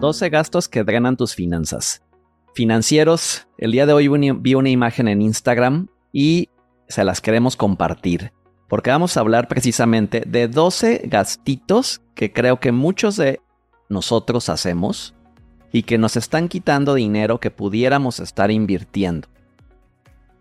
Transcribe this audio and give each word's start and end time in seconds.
12 0.00 0.28
gastos 0.28 0.68
que 0.68 0.84
drenan 0.84 1.16
tus 1.16 1.34
finanzas. 1.34 2.02
Financieros, 2.54 3.46
el 3.58 3.72
día 3.72 3.86
de 3.86 3.92
hoy 3.92 4.08
vi 4.08 4.54
una 4.54 4.68
imagen 4.68 5.08
en 5.08 5.22
Instagram 5.22 5.88
y 6.12 6.48
se 6.88 7.04
las 7.04 7.20
queremos 7.20 7.56
compartir, 7.56 8.32
porque 8.68 8.90
vamos 8.90 9.16
a 9.16 9.20
hablar 9.20 9.48
precisamente 9.48 10.22
de 10.26 10.48
12 10.48 11.02
gastitos 11.04 12.02
que 12.14 12.32
creo 12.32 12.60
que 12.60 12.72
muchos 12.72 13.16
de 13.16 13.40
nosotros 13.88 14.48
hacemos 14.48 15.14
y 15.72 15.82
que 15.82 15.98
nos 15.98 16.16
están 16.16 16.48
quitando 16.48 16.94
dinero 16.94 17.40
que 17.40 17.50
pudiéramos 17.50 18.20
estar 18.20 18.50
invirtiendo. 18.50 19.28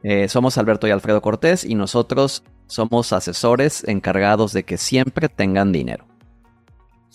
Eh, 0.04 0.28
somos 0.28 0.58
Alberto 0.58 0.88
y 0.88 0.92
Alfredo 0.92 1.22
Cortés 1.22 1.66
y 1.66 1.76
nosotros 1.76 2.44
somos 2.68 3.12
asesores 3.14 3.84
encargados 3.88 4.54
de 4.54 4.64
que 4.64 4.78
siempre 4.78 5.30
tengan 5.30 5.72
dinero. 5.72 6.06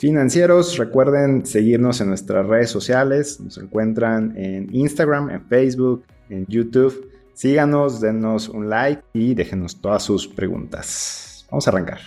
Financieros, 0.01 0.79
recuerden 0.79 1.45
seguirnos 1.45 2.01
en 2.01 2.09
nuestras 2.09 2.47
redes 2.47 2.71
sociales. 2.71 3.39
Nos 3.39 3.59
encuentran 3.59 4.33
en 4.35 4.75
Instagram, 4.75 5.29
en 5.29 5.45
Facebook, 5.45 6.07
en 6.31 6.47
YouTube. 6.47 7.13
Síganos, 7.35 8.01
denos 8.01 8.49
un 8.49 8.71
like 8.71 9.03
y 9.13 9.35
déjenos 9.35 9.79
todas 9.79 10.03
sus 10.03 10.27
preguntas. 10.27 11.47
Vamos 11.51 11.67
a 11.67 11.71
arrancar. 11.71 11.99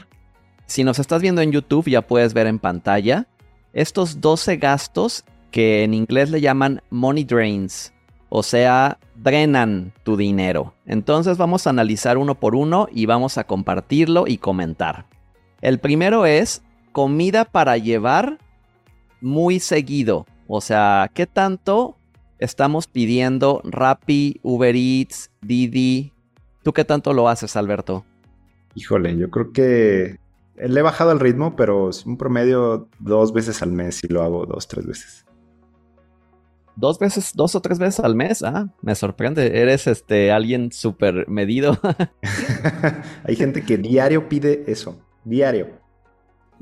Si 0.65 0.83
nos 0.83 0.97
estás 0.97 1.21
viendo 1.21 1.43
en 1.43 1.51
YouTube, 1.51 1.87
ya 1.87 2.01
puedes 2.01 2.33
ver 2.33 2.47
en 2.47 2.57
pantalla 2.57 3.27
estos 3.73 4.19
12 4.19 4.57
gastos 4.57 5.23
que 5.51 5.83
en 5.83 5.93
inglés 5.93 6.31
le 6.31 6.41
llaman 6.41 6.81
money 6.89 7.25
drains, 7.25 7.93
o 8.29 8.41
sea, 8.41 8.97
drenan 9.13 9.93
tu 10.01 10.17
dinero. 10.17 10.73
Entonces 10.87 11.37
vamos 11.37 11.67
a 11.67 11.69
analizar 11.69 12.17
uno 12.17 12.39
por 12.39 12.55
uno 12.55 12.87
y 12.91 13.05
vamos 13.05 13.37
a 13.37 13.43
compartirlo 13.43 14.25
y 14.25 14.39
comentar. 14.39 15.05
El 15.61 15.77
primero 15.77 16.25
es 16.25 16.63
comida 16.93 17.43
para 17.43 17.77
llevar 17.77 18.37
muy 19.19 19.59
seguido. 19.59 20.25
O 20.47 20.61
sea, 20.61 21.11
¿qué 21.13 21.27
tanto 21.27 21.97
estamos 22.39 22.87
pidiendo 22.87 23.61
Rappi, 23.65 24.39
Uber 24.43 24.75
Eats, 24.75 25.31
Didi? 25.41 26.13
¿Tú 26.63 26.71
qué 26.71 26.85
tanto 26.85 27.11
lo 27.13 27.27
haces, 27.27 27.57
Alberto? 27.57 28.05
Híjole, 28.75 29.17
yo 29.17 29.29
creo 29.29 29.51
que 29.51 30.19
le 30.55 30.79
he 30.79 30.83
bajado 30.83 31.11
el 31.11 31.19
ritmo, 31.19 31.55
pero 31.55 31.89
es 31.89 32.05
un 32.05 32.17
promedio 32.17 32.87
dos 32.99 33.33
veces 33.33 33.61
al 33.61 33.71
mes 33.71 34.03
y 34.03 34.07
lo 34.07 34.23
hago 34.23 34.45
dos, 34.45 34.67
tres 34.67 34.85
veces. 34.85 35.25
Dos 36.75 36.97
veces, 36.97 37.33
dos 37.35 37.53
o 37.55 37.61
tres 37.61 37.77
veces 37.77 37.99
al 37.99 38.15
mes, 38.15 38.41
ah, 38.43 38.73
me 38.81 38.95
sorprende. 38.95 39.61
Eres 39.61 39.85
este 39.87 40.31
alguien 40.31 40.71
súper 40.71 41.27
medido. 41.27 41.77
Hay 43.23 43.35
gente 43.35 43.63
que 43.63 43.77
diario 43.77 44.27
pide 44.27 44.63
eso, 44.67 44.99
diario. 45.23 45.82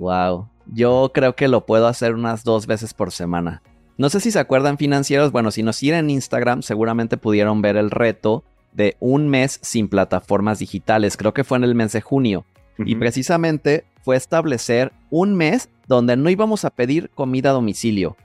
Wow. 0.02 0.50
Yo 0.66 1.12
creo 1.14 1.36
que 1.36 1.48
lo 1.48 1.68
puedo 1.68 1.86
hacer 1.86 2.16
unas 2.16 2.44
dos 2.44 2.66
veces 2.66 2.96
por 2.96 3.12
semana. 3.12 3.62
No 3.98 4.10
sé 4.10 4.20
si 4.20 4.32
se 4.32 4.40
acuerdan 4.40 4.80
financieros, 4.80 5.32
bueno, 5.32 5.52
si 5.52 5.62
nos 5.62 5.76
siguen 5.76 5.96
en 5.96 6.10
Instagram 6.10 6.64
seguramente 6.64 7.18
pudieron 7.18 7.62
ver 7.62 7.78
el 7.78 7.92
reto 7.92 8.44
de 8.74 8.98
un 9.00 9.30
mes 9.30 9.60
sin 9.62 9.90
plataformas 9.90 10.58
digitales, 10.58 11.18
creo 11.18 11.36
que 11.36 11.44
fue 11.44 11.60
en 11.60 11.66
el 11.66 11.76
mes 11.76 11.92
de 11.92 12.02
junio. 12.02 12.46
Y 12.80 12.96
precisamente 12.96 13.86
fue 14.02 14.16
establecer 14.16 14.92
un 15.12 15.36
mes 15.36 15.70
donde 15.88 16.18
no 16.18 16.32
íbamos 16.32 16.66
a 16.66 16.72
pedir 16.72 17.12
comida 17.12 17.52
a 17.52 17.54
domicilio. 17.54 18.18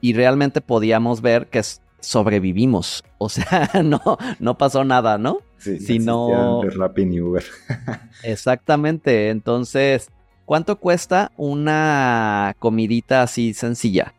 Y 0.00 0.14
realmente 0.14 0.62
podíamos 0.62 1.20
ver 1.20 1.48
que 1.48 1.60
sobrevivimos. 2.00 3.04
O 3.18 3.28
sea, 3.28 3.70
no, 3.84 4.00
no 4.38 4.56
pasó 4.56 4.84
nada, 4.84 5.18
¿no? 5.18 5.40
Sí, 5.58 5.78
sino... 5.78 6.62
Rappi 6.62 7.04
ni 7.04 7.20
Uber. 7.20 7.44
Exactamente. 8.22 9.28
Entonces, 9.28 10.10
¿Cuánto 10.52 10.78
cuesta 10.78 11.32
una 11.38 12.54
comidita 12.58 13.22
así 13.22 13.54
sencilla? 13.54 14.12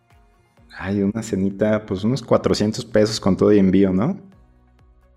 Ay, 0.75 1.03
una 1.03 1.21
cenita, 1.21 1.85
pues 1.85 2.03
unos 2.03 2.23
400 2.23 2.85
pesos 2.85 3.19
con 3.19 3.37
todo 3.37 3.53
y 3.53 3.59
envío, 3.59 3.93
¿no? 3.93 4.17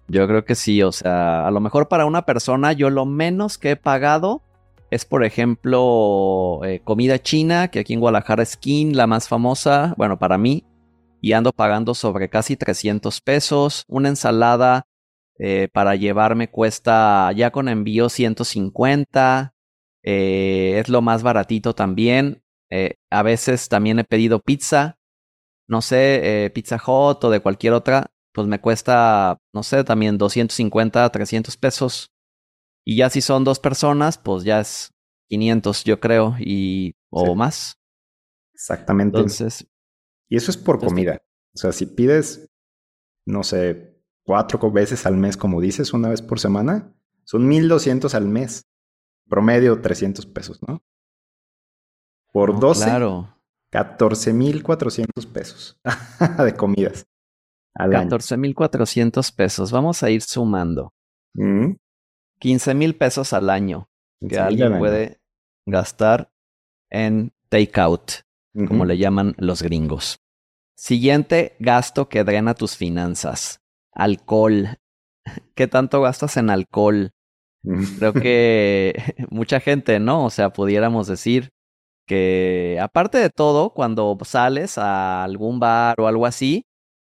Yo 0.09 0.29
creo 0.29 0.45
que 0.45 0.55
sí, 0.55 0.83
o 0.83 0.93
sea, 0.93 1.47
a 1.47 1.51
lo 1.51 1.59
mejor 1.61 1.89
para 1.89 2.05
una 2.05 2.27
persona 2.27 2.75
yo 2.75 2.91
lo 2.91 3.07
menos 3.07 3.57
que 3.57 3.71
he 3.71 3.77
pagado 3.77 4.43
es, 4.91 5.07
por 5.07 5.25
ejemplo, 5.25 6.61
eh, 6.67 6.83
comida 6.85 7.19
china, 7.19 7.69
que 7.69 7.79
aquí 7.79 7.95
en 7.95 8.01
Guadalajara 8.01 8.43
es 8.43 8.51
Skin, 8.51 8.95
la 8.95 9.07
más 9.07 9.27
famosa, 9.27 9.95
bueno, 9.97 10.19
para 10.19 10.37
mí, 10.37 10.65
y 11.23 11.33
ando 11.33 11.51
pagando 11.53 11.95
sobre 11.95 12.29
casi 12.29 12.59
300 12.59 13.23
pesos. 13.23 13.87
Una 13.89 14.11
ensalada 14.11 14.85
eh, 15.39 15.69
para 15.73 15.95
llevarme 15.95 16.51
cuesta 16.51 17.33
ya 17.33 17.51
con 17.53 17.71
envío 17.71 18.11
150. 18.11 19.55
Eh, 20.07 20.79
es 20.79 20.89
lo 20.89 21.03
más 21.03 21.23
baratito 21.23 21.75
también. 21.75 22.43
Eh, 22.71 22.95
a 23.11 23.23
veces 23.23 23.69
también 23.69 23.99
he 23.99 24.05
pedido 24.05 24.41
pizza. 24.41 24.99
No 25.69 25.83
sé, 25.83 26.45
eh, 26.45 26.51
Pizza 26.51 26.77
Hut 26.77 27.25
o 27.25 27.31
de 27.31 27.41
cualquier 27.41 27.73
otra. 27.73 28.07
Pues 28.33 28.47
me 28.47 28.61
cuesta, 28.61 29.39
no 29.53 29.63
sé, 29.65 29.83
también 29.83 30.17
250, 30.17 31.11
300 31.11 31.57
pesos. 31.57 32.13
Y 32.85 32.97
ya 32.97 33.11
si 33.11 33.21
son 33.21 33.43
dos 33.43 33.59
personas, 33.59 34.17
pues 34.17 34.45
ya 34.45 34.61
es 34.61 34.93
500, 35.29 35.83
yo 35.83 35.99
creo, 35.99 36.37
y 36.39 36.95
o 37.11 37.35
más. 37.35 37.79
Exactamente. 38.55 39.19
Entonces. 39.19 39.67
Y 40.29 40.37
eso 40.37 40.53
es 40.53 40.57
por 40.57 40.79
comida. 40.79 41.21
O 41.53 41.59
sea, 41.59 41.73
si 41.73 41.87
pides, 41.87 42.49
no 43.27 43.43
sé, 43.43 44.01
cuatro 44.25 44.71
veces 44.71 45.05
al 45.05 45.17
mes, 45.17 45.37
como 45.37 45.61
dices, 45.61 45.93
una 45.93 46.11
vez 46.11 46.23
por 46.23 46.39
semana, 46.39 46.95
son 47.25 47.49
1200 47.49 48.15
al 48.15 48.29
mes 48.29 48.67
promedio 49.29 49.81
300 49.81 50.27
pesos, 50.27 50.61
¿no? 50.67 50.83
Por 52.33 52.59
12, 52.59 52.85
claro. 52.85 53.37
14,400 53.71 55.27
pesos 55.27 55.79
de 56.45 56.55
comidas. 56.55 57.07
14,400 57.75 59.33
pesos. 59.33 59.71
Vamos 59.71 60.03
a 60.03 60.11
ir 60.11 60.23
sumando. 60.23 60.95
15 61.35 62.75
mm. 62.75 62.79
mil 62.79 62.97
pesos 62.97 63.33
al 63.33 63.51
año 63.51 63.89
que 64.27 64.39
alguien 64.39 64.79
puede 64.79 65.21
gastar 65.67 66.33
en 66.91 67.33
takeout, 67.49 68.23
como 68.67 68.85
le 68.85 68.97
llaman 68.97 69.35
los 69.39 69.63
gringos. 69.63 70.19
Siguiente 70.75 71.57
gasto 71.59 72.09
que 72.09 72.25
drena 72.25 72.55
tus 72.55 72.77
finanzas. 72.77 73.63
Alcohol. 73.93 74.79
¿Qué 75.55 75.67
tanto 75.67 76.03
gastas 76.03 76.37
en 76.37 76.51
alcohol? 76.51 77.13
Creo 77.99 78.13
que 78.13 78.95
mucha 79.31 79.61
gente, 79.61 79.99
¿no? 79.99 80.25
O 80.25 80.31
sea, 80.31 80.51
pudiéramos 80.51 81.07
decir 81.07 81.51
que 82.07 82.79
aparte 82.81 83.19
de 83.19 83.31
todo, 83.31 83.71
cuando 83.71 84.17
sales 84.25 84.79
a 84.79 85.25
algún 85.25 85.59
bar 85.59 86.01
o 86.01 86.07
algo 86.07 86.27
así, 86.27 86.63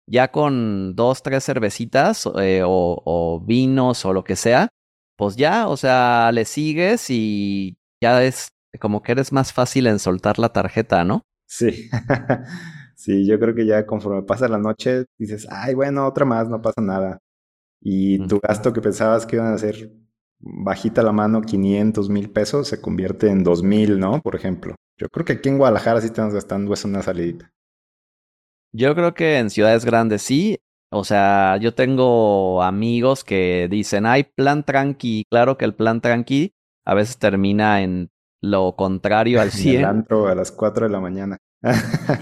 ya 0.08 0.32
con 0.32 0.96
dos, 0.96 1.24
tres 1.24 1.44
cervecitas 1.44 2.30
eh, 2.40 2.62
o, 2.66 3.44
vinos 3.46 4.06
o 4.06 4.14
lo 4.14 4.24
que 4.24 4.36
sea, 4.36 4.70
pues 5.18 5.36
ya, 5.36 5.68
o 5.68 5.78
sea, 5.78 6.32
le 6.32 6.46
sigues 6.46 7.10
y 7.10 7.76
ya 8.02 8.24
es 8.24 8.50
como 8.80 9.02
que 9.02 9.14
eres 9.14 9.32
más 9.32 9.54
fácil 9.54 9.88
en 9.88 10.00
soltar 10.00 10.40
la 10.40 10.50
tarjeta, 10.50 11.04
¿no? 11.04 11.24
Sí. 11.48 11.90
sí, 12.96 13.26
yo 13.26 13.40
creo 13.40 13.56
que 13.56 13.66
ya 13.66 13.86
conforme 13.86 14.24
pasa 14.24 14.48
la 14.48 14.58
noche 14.58 15.06
dices, 15.18 15.48
ay, 15.50 15.74
bueno, 15.74 16.06
otra 16.06 16.26
más, 16.26 16.48
no 16.48 16.62
pasa 16.62 16.82
nada. 16.82 17.20
Y 17.82 18.26
tu 18.28 18.40
gasto 18.40 18.72
que 18.74 18.82
pensabas 18.82 19.26
que 19.26 19.38
iban 19.38 19.54
a 19.54 19.58
ser 19.58 19.92
bajita 20.42 21.04
la 21.04 21.12
mano 21.12 21.42
500 21.42 22.10
mil 22.10 22.32
pesos 22.32 22.68
se 22.68 22.82
convierte 22.82 23.30
en 23.30 23.44
2 23.44 23.64
mil, 23.64 24.00
¿no? 24.00 24.22
Por 24.22 24.36
ejemplo. 24.36 24.76
Yo 24.98 25.08
creo 25.10 25.26
que 25.26 25.34
aquí 25.34 25.50
en 25.50 25.58
Guadalajara 25.58 26.02
sí 26.02 26.08
estamos 26.08 26.34
gastando 26.34 26.74
eso 26.74 26.88
una 26.88 27.02
salidita. 27.02 27.52
Yo 28.74 28.96
creo 28.96 29.14
que 29.14 29.40
en 29.40 29.50
ciudades 29.50 29.86
grandes 29.86 30.22
sí. 30.22 30.60
O 30.92 31.04
sea, 31.04 31.58
yo 31.58 31.74
tengo 31.74 32.62
amigos 32.62 33.24
que 33.24 33.68
dicen, 33.70 34.06
hay 34.06 34.24
plan 34.24 34.64
tranqui. 34.66 35.26
Claro 35.30 35.58
que 35.58 35.66
el 35.66 35.74
plan 35.74 36.02
tranqui 36.02 36.54
a 36.86 36.94
veces 36.94 37.18
termina 37.18 37.82
en 37.82 38.12
lo 38.42 38.76
contrario 38.76 39.40
al 39.42 39.52
100. 39.52 40.06
el 40.10 40.28
a 40.28 40.36
las 40.36 40.52
4 40.52 40.88
de 40.88 40.92
la 40.92 41.00
mañana. 41.00 41.38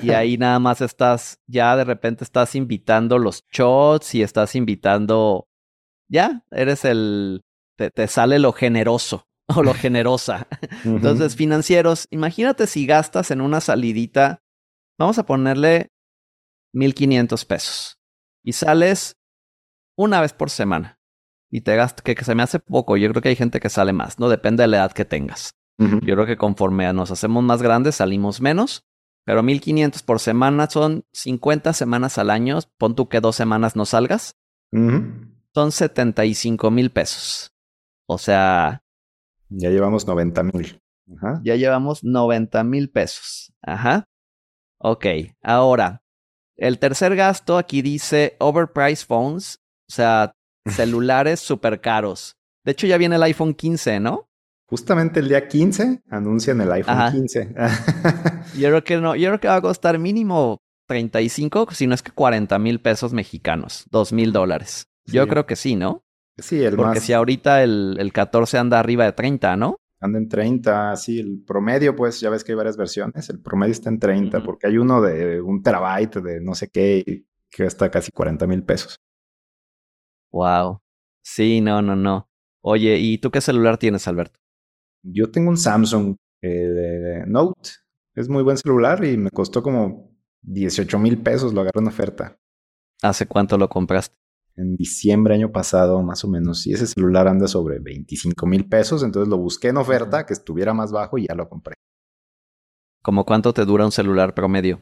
y 0.03 0.09
ahí 0.11 0.37
nada 0.37 0.59
más 0.59 0.81
estás, 0.81 1.39
ya 1.47 1.75
de 1.75 1.85
repente 1.85 2.23
estás 2.23 2.55
invitando 2.55 3.17
los 3.17 3.45
shots 3.51 4.15
y 4.15 4.21
estás 4.21 4.53
invitando, 4.55 5.47
ya, 6.09 6.43
eres 6.51 6.83
el, 6.83 7.41
te, 7.89 8.07
sale 8.07 8.39
lo 8.39 8.51
generoso 8.53 9.27
o 9.47 9.63
lo 9.63 9.73
generosa. 9.75 10.47
Entonces, 10.83 11.35
financieros, 11.35 12.07
imagínate 12.11 12.67
si 12.67 12.85
gastas 12.85 13.31
en 13.31 13.41
una 13.41 13.61
salidita, 13.61 14.41
vamos 14.97 15.17
a 15.17 15.25
ponerle 15.25 15.91
1500 16.73 17.45
pesos 17.45 17.99
y 18.43 18.53
sales 18.53 19.17
una 19.97 20.21
vez 20.21 20.33
por 20.33 20.49
semana 20.49 20.99
y 21.51 21.61
te 21.61 21.75
gastas, 21.75 22.03
que, 22.03 22.15
se 22.23 22.35
me 22.35 22.43
hace 22.43 22.59
poco, 22.59 22.97
yo 22.97 23.09
creo 23.09 23.21
que 23.21 23.29
hay 23.29 23.35
gente 23.35 23.59
que 23.59 23.69
sale 23.69 23.93
más, 23.93 24.19
¿no? 24.19 24.29
Depende 24.29 24.63
de 24.63 24.67
la 24.67 24.77
edad 24.77 24.91
que 24.91 25.05
tengas. 25.05 25.55
Yo 25.77 26.15
creo 26.15 26.25
que 26.25 26.35
conforme 26.35 26.91
nos 26.91 27.09
hacemos 27.09 27.41
más 27.41 27.61
grandes 27.61 27.95
salimos 27.95 28.41
menos, 28.41 28.83
pero 29.23 29.43
1500 29.43 30.03
por 30.03 30.19
semana 30.19 30.69
son 30.69 31.05
50 31.13 31.71
semanas 31.71 32.17
al 32.17 32.31
año, 32.31 32.59
pon 32.77 32.95
tú 32.95 33.07
que 33.07 33.21
dos 33.21 33.37
semanas 33.37 33.77
no 33.77 33.85
salgas, 33.85 34.35
son 34.73 35.71
75 35.71 36.69
mil 36.69 36.91
pesos. 36.91 37.53
O 38.09 38.17
sea... 38.17 38.81
Ya 39.49 39.69
llevamos 39.69 40.07
90 40.07 40.43
mil. 40.43 40.81
Ya 41.43 41.55
llevamos 41.55 42.03
90 42.03 42.63
mil 42.63 42.89
pesos. 42.89 43.53
Ajá. 43.61 44.05
Ok, 44.79 45.05
ahora, 45.43 46.01
el 46.57 46.79
tercer 46.79 47.15
gasto 47.15 47.57
aquí 47.57 47.83
dice 47.83 48.35
overpriced 48.39 49.05
phones, 49.05 49.59
o 49.87 49.93
sea, 49.93 50.33
celulares 50.65 51.39
súper 51.39 51.81
caros. 51.81 52.35
De 52.65 52.71
hecho, 52.71 52.87
ya 52.87 52.97
viene 52.97 53.15
el 53.15 53.23
iPhone 53.23 53.53
15, 53.53 53.99
¿no? 53.99 54.27
Justamente 54.67 55.19
el 55.19 55.29
día 55.29 55.47
15 55.47 56.03
anuncian 56.09 56.61
el 56.61 56.71
iPhone 56.71 57.11
15. 57.11 57.55
yo 58.57 58.69
creo 58.69 58.83
que 58.83 58.97
no, 58.97 59.15
yo 59.15 59.29
creo 59.29 59.39
que 59.39 59.47
va 59.47 59.55
a 59.57 59.61
costar 59.61 59.99
mínimo 59.99 60.57
35, 60.87 61.67
si 61.71 61.85
no 61.85 61.93
es 61.93 62.01
que 62.01 62.11
40 62.11 62.57
mil 62.57 62.81
pesos 62.81 63.13
mexicanos, 63.13 63.85
2 63.91 64.13
mil 64.13 64.31
dólares. 64.31 64.87
Yo 65.05 65.27
creo 65.27 65.45
que 65.45 65.55
sí, 65.55 65.75
¿no? 65.75 66.03
Sí, 66.41 66.63
el 66.63 66.75
Porque 66.75 66.99
si 66.99 67.13
ahorita 67.13 67.63
el, 67.63 67.97
el 67.99 68.13
14 68.13 68.57
anda 68.57 68.79
arriba 68.79 69.05
de 69.05 69.13
30, 69.13 69.55
¿no? 69.55 69.77
Anda 70.01 70.19
en 70.19 70.29
30, 70.29 70.95
sí, 70.95 71.19
el 71.19 71.43
promedio, 71.45 71.95
pues 71.95 72.21
ya 72.21 72.29
ves 72.29 72.43
que 72.43 72.53
hay 72.53 72.55
varias 72.55 72.77
versiones, 72.77 73.29
el 73.29 73.41
promedio 73.41 73.73
está 73.73 73.89
en 73.89 73.99
30, 73.99 74.43
porque 74.43 74.67
hay 74.67 74.77
uno 74.77 75.01
de 75.01 75.41
un 75.41 75.61
terabyte 75.61 76.21
de 76.21 76.39
no 76.39 76.55
sé 76.55 76.69
qué 76.69 77.25
que 77.49 77.65
está 77.65 77.89
casi 77.89 78.11
40 78.11 78.47
mil 78.47 78.63
pesos. 78.63 78.95
Wow. 80.31 80.81
Sí, 81.21 81.61
no, 81.61 81.81
no, 81.81 81.95
no. 81.95 82.29
Oye, 82.61 82.97
¿y 82.97 83.17
tú 83.17 83.31
qué 83.31 83.41
celular 83.41 83.77
tienes, 83.77 84.07
Alberto? 84.07 84.39
Yo 85.03 85.31
tengo 85.31 85.49
un 85.49 85.57
Samsung 85.57 86.15
eh, 86.41 87.23
Note. 87.27 87.71
Es 88.13 88.29
muy 88.29 88.43
buen 88.43 88.57
celular 88.57 89.03
y 89.03 89.17
me 89.17 89.31
costó 89.31 89.63
como 89.63 90.11
18 90.41 90.99
mil 90.99 91.21
pesos. 91.21 91.53
Lo 91.53 91.61
agarré 91.61 91.79
en 91.79 91.87
oferta. 91.87 92.37
¿Hace 93.01 93.27
cuánto 93.27 93.57
lo 93.57 93.69
compraste? 93.69 94.15
En 94.59 94.75
diciembre 94.75 95.35
año 95.35 95.53
pasado, 95.53 96.03
más 96.03 96.25
o 96.25 96.27
menos. 96.27 96.67
Y 96.67 96.73
ese 96.73 96.85
celular 96.85 97.29
anda 97.29 97.47
sobre 97.47 97.79
25 97.79 98.45
mil 98.45 98.67
pesos. 98.67 99.03
Entonces 99.03 99.29
lo 99.29 99.37
busqué 99.37 99.69
en 99.69 99.77
oferta, 99.77 100.25
que 100.25 100.33
estuviera 100.33 100.73
más 100.73 100.91
bajo 100.91 101.17
y 101.17 101.27
ya 101.27 101.33
lo 101.33 101.47
compré. 101.47 101.75
¿Cómo 103.01 103.25
cuánto 103.25 103.53
te 103.53 103.63
dura 103.63 103.85
un 103.85 103.93
celular 103.93 104.33
promedio? 104.33 104.81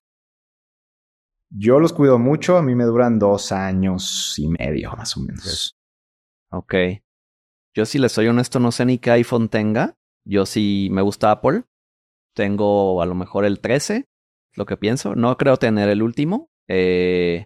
Yo 1.52 1.80
los 1.80 1.94
cuido 1.94 2.18
mucho. 2.18 2.58
A 2.58 2.64
mí 2.64 2.74
me 2.74 2.86
duran 2.86 3.20
dos 3.20 3.52
años 3.52 4.34
y 4.40 4.48
medio, 4.48 4.94
más 4.98 5.16
o 5.16 5.20
menos. 5.20 5.76
Ok. 6.52 6.74
Yo 7.76 7.86
si 7.86 8.00
les 8.00 8.12
soy 8.12 8.28
honesto, 8.30 8.60
no 8.60 8.72
sé 8.72 8.84
ni 8.84 8.98
qué 8.98 9.12
iPhone 9.12 9.48
tenga. 9.48 9.94
Yo 10.26 10.48
sí 10.48 10.90
me 10.92 11.04
gusta 11.04 11.30
Apple. 11.30 11.66
Tengo 12.34 13.00
a 13.04 13.06
lo 13.06 13.14
mejor 13.14 13.46
el 13.46 13.60
13, 13.60 14.06
lo 14.56 14.66
que 14.66 14.76
pienso. 14.76 15.14
No 15.14 15.38
creo 15.38 15.58
tener 15.58 15.88
el 15.90 16.02
último. 16.02 16.50
Eh, 16.68 17.46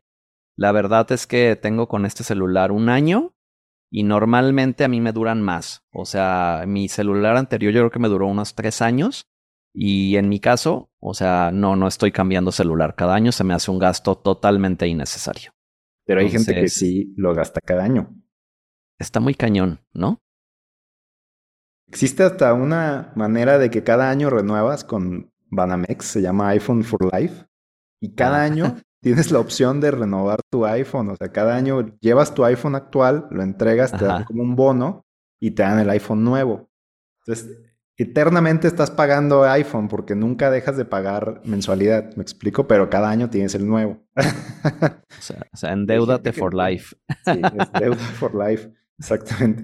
la 0.62 0.72
verdad 0.72 1.12
es 1.12 1.25
que 1.25 1.56
tengo 1.56 1.88
con 1.88 2.06
este 2.06 2.24
celular 2.24 2.72
un 2.72 2.90
año 2.90 3.34
y 3.90 4.04
normalmente 4.04 4.84
a 4.84 4.88
mí 4.88 5.02
me 5.02 5.12
duran 5.12 5.42
más. 5.42 5.84
O 5.92 6.06
sea, 6.06 6.66
mi 6.68 6.88
celular 6.88 7.36
anterior 7.36 7.74
yo 7.74 7.80
creo 7.80 7.90
que 7.90 7.98
me 7.98 8.10
duró 8.10 8.28
unos 8.28 8.54
tres 8.54 8.84
años 8.84 9.25
y 9.74 10.18
en 10.18 10.30
mi 10.30 10.40
caso, 10.40 10.92
o 11.00 11.16
sea, 11.16 11.50
no, 11.52 11.75
no 11.75 11.88
estoy 11.88 12.12
cambiando 12.12 12.52
celular. 12.52 12.94
Cada 12.94 13.16
año 13.16 13.31
se 13.31 13.44
me 13.44 13.56
hace 13.56 13.72
un 13.72 13.80
gasto 13.80 14.19
totalmente 14.19 14.88
innecesario. 14.88 15.52
Pero 16.06 16.22
hay 16.22 16.30
gente 16.30 16.54
que 16.54 16.68
sí 16.68 17.12
lo 17.18 17.34
gasta 17.34 17.60
cada 17.60 17.84
año. 17.84 18.16
Está 19.00 19.19
muy 19.19 19.34
cañón, 19.34 19.80
¿no? 19.94 20.22
Existe 21.88 22.22
hasta 22.22 22.54
una 22.54 23.14
manera 23.16 23.57
de 23.57 23.72
que 23.72 23.84
cada 23.84 24.12
año 24.12 24.30
renuevas 24.30 24.84
con 24.84 25.34
Banamex, 25.50 26.06
se 26.06 26.22
llama 26.22 26.50
iPhone 26.50 26.84
for 26.84 27.12
Life, 27.12 27.48
y 28.00 28.14
cada 28.14 28.42
ah. 28.42 28.46
año 28.46 28.75
tienes 29.01 29.31
la 29.31 29.39
opción 29.39 29.81
de 29.81 29.92
renovar 29.92 30.39
tu 30.50 30.65
iPhone, 30.65 31.09
o 31.09 31.15
sea, 31.15 31.31
cada 31.31 31.56
año 31.56 31.98
llevas 32.00 32.33
tu 32.33 32.45
iPhone 32.45 32.75
actual, 32.75 33.27
lo 33.31 33.42
entregas, 33.44 33.92
te 33.92 34.06
dan 34.06 34.24
como 34.24 34.44
un 34.44 34.56
bono 34.56 35.06
y 35.39 35.51
te 35.51 35.63
dan 35.63 35.80
el 35.80 35.89
iPhone 35.89 36.24
nuevo. 36.24 36.69
Entonces, 37.25 37.57
eternamente 37.98 38.68
estás 38.68 38.92
pagando 38.92 39.44
iPhone 39.44 39.88
porque 39.88 40.15
nunca 40.15 40.50
dejas 40.51 40.77
de 40.77 40.86
pagar 40.86 41.42
mensualidad, 41.44 42.15
me 42.15 42.21
explico, 42.21 42.68
pero 42.68 42.89
cada 42.89 43.09
año 43.09 43.30
tienes 43.30 43.56
el 43.56 43.68
nuevo. 43.68 44.03
o, 44.15 45.21
sea, 45.21 45.47
o 45.51 45.57
sea, 45.57 45.74
endeudate 45.74 46.31
for 46.31 46.54
life. 46.54 46.95
sí, 47.25 47.42
es 47.81 47.97
for 48.19 48.33
life, 48.36 48.71
exactamente. 49.00 49.63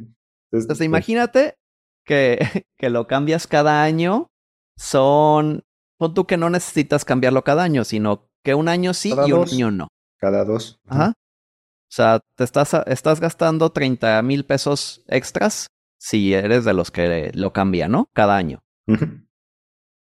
Entonces, 0.50 0.68
pues 0.68 0.82
imagínate 0.82 1.58
que, 2.06 2.40
que 2.78 2.90
lo 2.90 3.06
cambias 3.08 3.46
cada 3.46 3.84
año 3.84 4.32
son, 4.78 5.64
pon 5.98 6.14
tú 6.14 6.26
que 6.26 6.38
no 6.38 6.50
necesitas 6.50 7.06
cambiarlo 7.06 7.44
cada 7.44 7.64
año, 7.64 7.84
sino 7.84 8.30
que 8.48 8.56
un 8.56 8.70
año 8.70 8.94
sí 8.94 9.10
y 9.10 9.34
un 9.34 9.46
año 9.46 9.72
no. 9.72 9.90
Cada 10.22 10.46
dos. 10.46 10.80
Ajá. 10.88 11.10
O 11.10 11.92
sea, 11.92 12.22
te 12.38 12.46
estás, 12.46 12.74
estás 12.86 13.20
gastando 13.20 13.74
30 13.74 14.22
mil 14.22 14.46
pesos 14.46 15.04
extras 15.08 15.68
si 16.00 16.34
eres 16.34 16.64
de 16.64 16.74
los 16.74 16.90
que 16.90 17.32
lo 17.34 17.52
cambia, 17.52 17.90
¿no? 17.90 18.06
Cada 18.14 18.38
año. 18.38 18.60
Entonces 18.88 19.22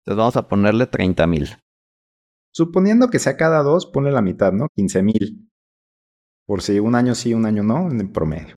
vamos 0.06 0.36
a 0.36 0.50
ponerle 0.50 0.88
30 0.88 1.26
mil. 1.26 1.56
Suponiendo 2.52 3.08
que 3.08 3.20
sea 3.20 3.38
cada 3.38 3.64
dos, 3.64 3.86
ponle 3.86 4.12
la 4.12 4.22
mitad, 4.22 4.52
¿no? 4.52 4.68
15 4.76 5.04
mil. 5.04 5.50
Por 6.46 6.62
si 6.62 6.80
un 6.80 6.96
año 6.96 7.16
sí, 7.16 7.34
un 7.34 7.46
año 7.46 7.64
no, 7.64 7.90
en 7.90 8.12
promedio. 8.12 8.56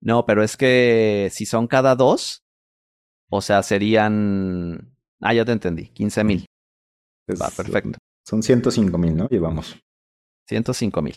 No, 0.00 0.26
pero 0.26 0.42
es 0.42 0.56
que 0.56 1.28
si 1.30 1.46
son 1.46 1.68
cada 1.68 1.94
dos, 1.94 2.42
o 3.30 3.40
sea, 3.40 3.62
serían. 3.62 4.96
Ah, 5.20 5.32
ya 5.32 5.44
te 5.44 5.52
entendí. 5.52 5.90
15 5.90 6.24
mil. 6.24 6.46
Va, 7.40 7.50
perfecto. 7.56 7.98
Son 8.26 8.42
105 8.42 8.98
mil, 8.98 9.16
¿no? 9.16 9.28
Llevamos. 9.28 9.80
105 10.48 11.00
mil. 11.00 11.14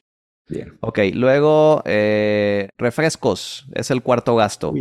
Bien. 0.48 0.78
Ok, 0.82 1.00
luego 1.14 1.82
eh, 1.86 2.70
refrescos. 2.78 3.68
Es 3.74 3.90
el 3.90 4.04
cuarto 4.04 4.36
gasto. 4.36 4.74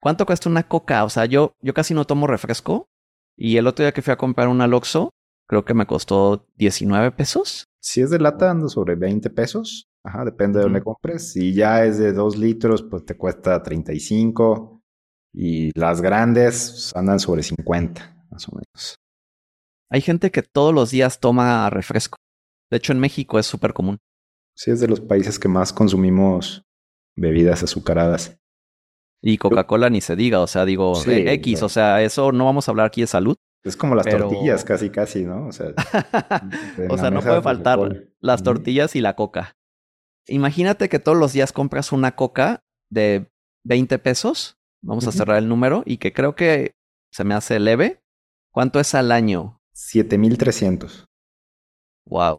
¿Cuánto 0.00 0.24
cuesta 0.24 0.48
una 0.48 0.66
coca? 0.66 1.04
O 1.04 1.10
sea, 1.10 1.26
yo, 1.26 1.52
yo 1.60 1.74
casi 1.74 1.92
no 1.92 2.06
tomo 2.06 2.26
refresco. 2.26 2.88
Y 3.36 3.58
el 3.58 3.66
otro 3.66 3.84
día 3.84 3.92
que 3.92 4.02
fui 4.02 4.12
a 4.12 4.18
comprar 4.18 4.48
un 4.48 4.60
Aloxo, 4.60 5.10
creo 5.46 5.64
que 5.64 5.74
me 5.74 5.86
costó 5.86 6.46
19 6.56 7.12
pesos. 7.12 7.66
Si 7.80 8.00
es 8.00 8.10
de 8.10 8.18
lata, 8.18 8.50
ando 8.50 8.68
sobre 8.68 8.94
20 8.94 9.28
pesos. 9.30 9.86
Ajá, 10.04 10.24
depende 10.24 10.58
de 10.58 10.64
dónde 10.64 10.82
compres. 10.82 11.32
Si 11.32 11.52
ya 11.52 11.84
es 11.84 11.98
de 11.98 12.12
2 12.12 12.38
litros, 12.38 12.82
pues 12.82 13.04
te 13.04 13.16
cuesta 13.16 13.62
35. 13.62 14.82
Y 15.34 15.78
las 15.78 16.00
grandes 16.00 16.92
andan 16.94 17.18
sobre 17.18 17.42
50, 17.42 18.26
más 18.30 18.48
o 18.48 18.52
menos. 18.52 18.96
Hay 19.90 20.00
gente 20.00 20.30
que 20.30 20.42
todos 20.42 20.74
los 20.74 20.90
días 20.90 21.20
toma 21.20 21.68
refresco. 21.70 22.16
De 22.70 22.78
hecho, 22.78 22.92
en 22.92 23.00
México 23.00 23.38
es 23.38 23.46
súper 23.46 23.72
común. 23.72 23.98
Sí, 24.56 24.70
es 24.70 24.80
de 24.80 24.88
los 24.88 25.00
países 25.00 25.38
que 25.38 25.48
más 25.48 25.72
consumimos 25.72 26.64
bebidas 27.16 27.62
azucaradas. 27.62 28.38
Y 29.22 29.38
Coca-Cola 29.38 29.90
ni 29.90 30.00
se 30.00 30.16
diga, 30.16 30.40
o 30.40 30.46
sea, 30.46 30.64
digo, 30.64 30.94
eh, 31.06 31.32
X, 31.34 31.62
o 31.62 31.68
sea, 31.68 32.02
eso 32.02 32.32
no 32.32 32.44
vamos 32.44 32.68
a 32.68 32.72
hablar 32.72 32.86
aquí 32.86 33.00
de 33.00 33.06
salud. 33.06 33.36
Es 33.62 33.76
como 33.76 33.94
las 33.94 34.06
tortillas, 34.06 34.64
casi, 34.64 34.90
casi, 34.90 35.24
¿no? 35.24 35.46
O 35.46 35.52
sea, 35.52 35.68
o 36.90 36.98
sea 36.98 37.10
no 37.10 37.22
puede 37.22 37.40
faltar 37.40 37.78
las 38.20 38.42
tortillas 38.42 38.94
y 38.96 39.00
la 39.00 39.16
coca. 39.16 39.56
Imagínate 40.26 40.88
que 40.90 40.98
todos 40.98 41.16
los 41.16 41.32
días 41.32 41.52
compras 41.52 41.92
una 41.92 42.14
coca 42.14 42.62
de 42.90 43.30
20 43.64 43.98
pesos 43.98 44.58
Vamos 44.86 45.06
a 45.06 45.12
cerrar 45.12 45.38
el 45.38 45.48
número 45.48 45.82
y 45.86 45.96
que 45.96 46.12
creo 46.12 46.34
que 46.34 46.76
se 47.10 47.24
me 47.24 47.34
hace 47.34 47.58
leve. 47.58 48.02
¿Cuánto 48.52 48.80
es 48.80 48.94
al 48.94 49.12
año? 49.12 49.62
7300. 49.74 51.04
Wow. 52.06 52.38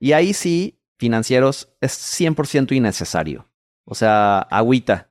Y 0.00 0.12
ahí 0.12 0.34
sí, 0.34 0.78
financieros, 0.98 1.74
es 1.80 1.92
100% 2.20 2.72
innecesario. 2.72 3.48
O 3.86 3.94
sea, 3.94 4.40
agüita. 4.40 5.10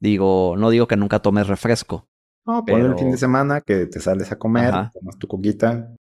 Digo, 0.00 0.56
no 0.58 0.70
digo 0.70 0.86
que 0.86 0.96
nunca 0.96 1.20
tomes 1.20 1.46
refresco. 1.46 2.06
No, 2.46 2.64
pero... 2.64 2.86
el 2.86 2.98
fin 2.98 3.10
de 3.10 3.16
semana 3.16 3.60
que 3.62 3.86
te 3.86 4.00
sales 4.00 4.30
a 4.30 4.38
comer, 4.38 4.70
tomas 4.92 5.18
tu 5.18 5.26
coquita, 5.26 5.96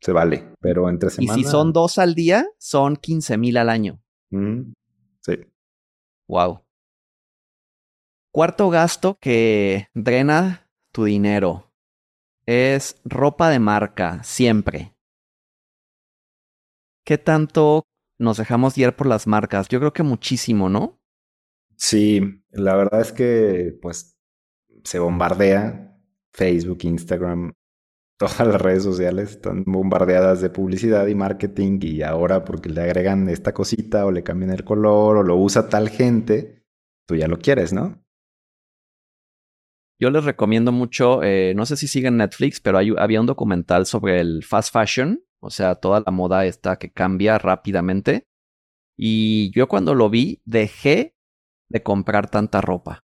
se 0.00 0.12
vale. 0.12 0.52
Pero 0.60 0.88
entre 0.88 1.10
semana. 1.10 1.38
Y 1.38 1.42
si 1.42 1.50
son 1.50 1.72
dos 1.72 1.98
al 1.98 2.14
día, 2.14 2.46
son 2.58 2.96
15 2.96 3.36
mil 3.38 3.56
al 3.56 3.68
año. 3.68 4.00
sí. 4.30 5.32
Wow. 6.28 6.62
Cuarto 8.32 8.70
gasto 8.70 9.18
que 9.20 9.88
drena 9.92 10.70
tu 10.92 11.02
dinero 11.02 11.69
es 12.50 13.00
ropa 13.04 13.48
de 13.48 13.60
marca, 13.60 14.24
siempre. 14.24 14.96
¿Qué 17.06 17.16
tanto 17.16 17.84
nos 18.18 18.38
dejamos 18.38 18.74
guiar 18.74 18.96
por 18.96 19.06
las 19.06 19.28
marcas? 19.28 19.68
Yo 19.68 19.78
creo 19.78 19.92
que 19.92 20.02
muchísimo, 20.02 20.68
¿no? 20.68 21.00
Sí, 21.76 22.42
la 22.50 22.74
verdad 22.74 23.02
es 23.02 23.12
que 23.12 23.78
pues 23.80 24.18
se 24.82 24.98
bombardea 24.98 25.96
Facebook, 26.32 26.78
Instagram, 26.82 27.52
todas 28.18 28.40
las 28.40 28.60
redes 28.60 28.82
sociales 28.82 29.30
están 29.30 29.62
bombardeadas 29.64 30.40
de 30.40 30.50
publicidad 30.50 31.06
y 31.06 31.14
marketing 31.14 31.78
y 31.82 32.02
ahora 32.02 32.44
porque 32.44 32.68
le 32.68 32.80
agregan 32.80 33.28
esta 33.28 33.54
cosita 33.54 34.06
o 34.06 34.10
le 34.10 34.24
cambian 34.24 34.50
el 34.50 34.64
color 34.64 35.18
o 35.18 35.22
lo 35.22 35.36
usa 35.36 35.68
tal 35.68 35.88
gente, 35.88 36.64
tú 37.06 37.14
ya 37.14 37.28
lo 37.28 37.38
quieres, 37.38 37.72
¿no? 37.72 38.04
Yo 40.00 40.10
les 40.10 40.24
recomiendo 40.24 40.72
mucho, 40.72 41.22
eh, 41.22 41.52
no 41.54 41.66
sé 41.66 41.76
si 41.76 41.86
siguen 41.86 42.16
Netflix, 42.16 42.58
pero 42.58 42.78
había 42.78 43.20
un 43.20 43.26
documental 43.26 43.84
sobre 43.84 44.20
el 44.20 44.42
fast 44.42 44.72
fashion, 44.72 45.22
o 45.40 45.50
sea, 45.50 45.74
toda 45.74 46.00
la 46.00 46.10
moda 46.10 46.46
esta 46.46 46.78
que 46.78 46.90
cambia 46.90 47.36
rápidamente. 47.36 48.26
Y 48.96 49.50
yo 49.54 49.68
cuando 49.68 49.94
lo 49.94 50.08
vi, 50.08 50.40
dejé 50.46 51.14
de 51.68 51.82
comprar 51.82 52.30
tanta 52.30 52.62
ropa. 52.62 53.04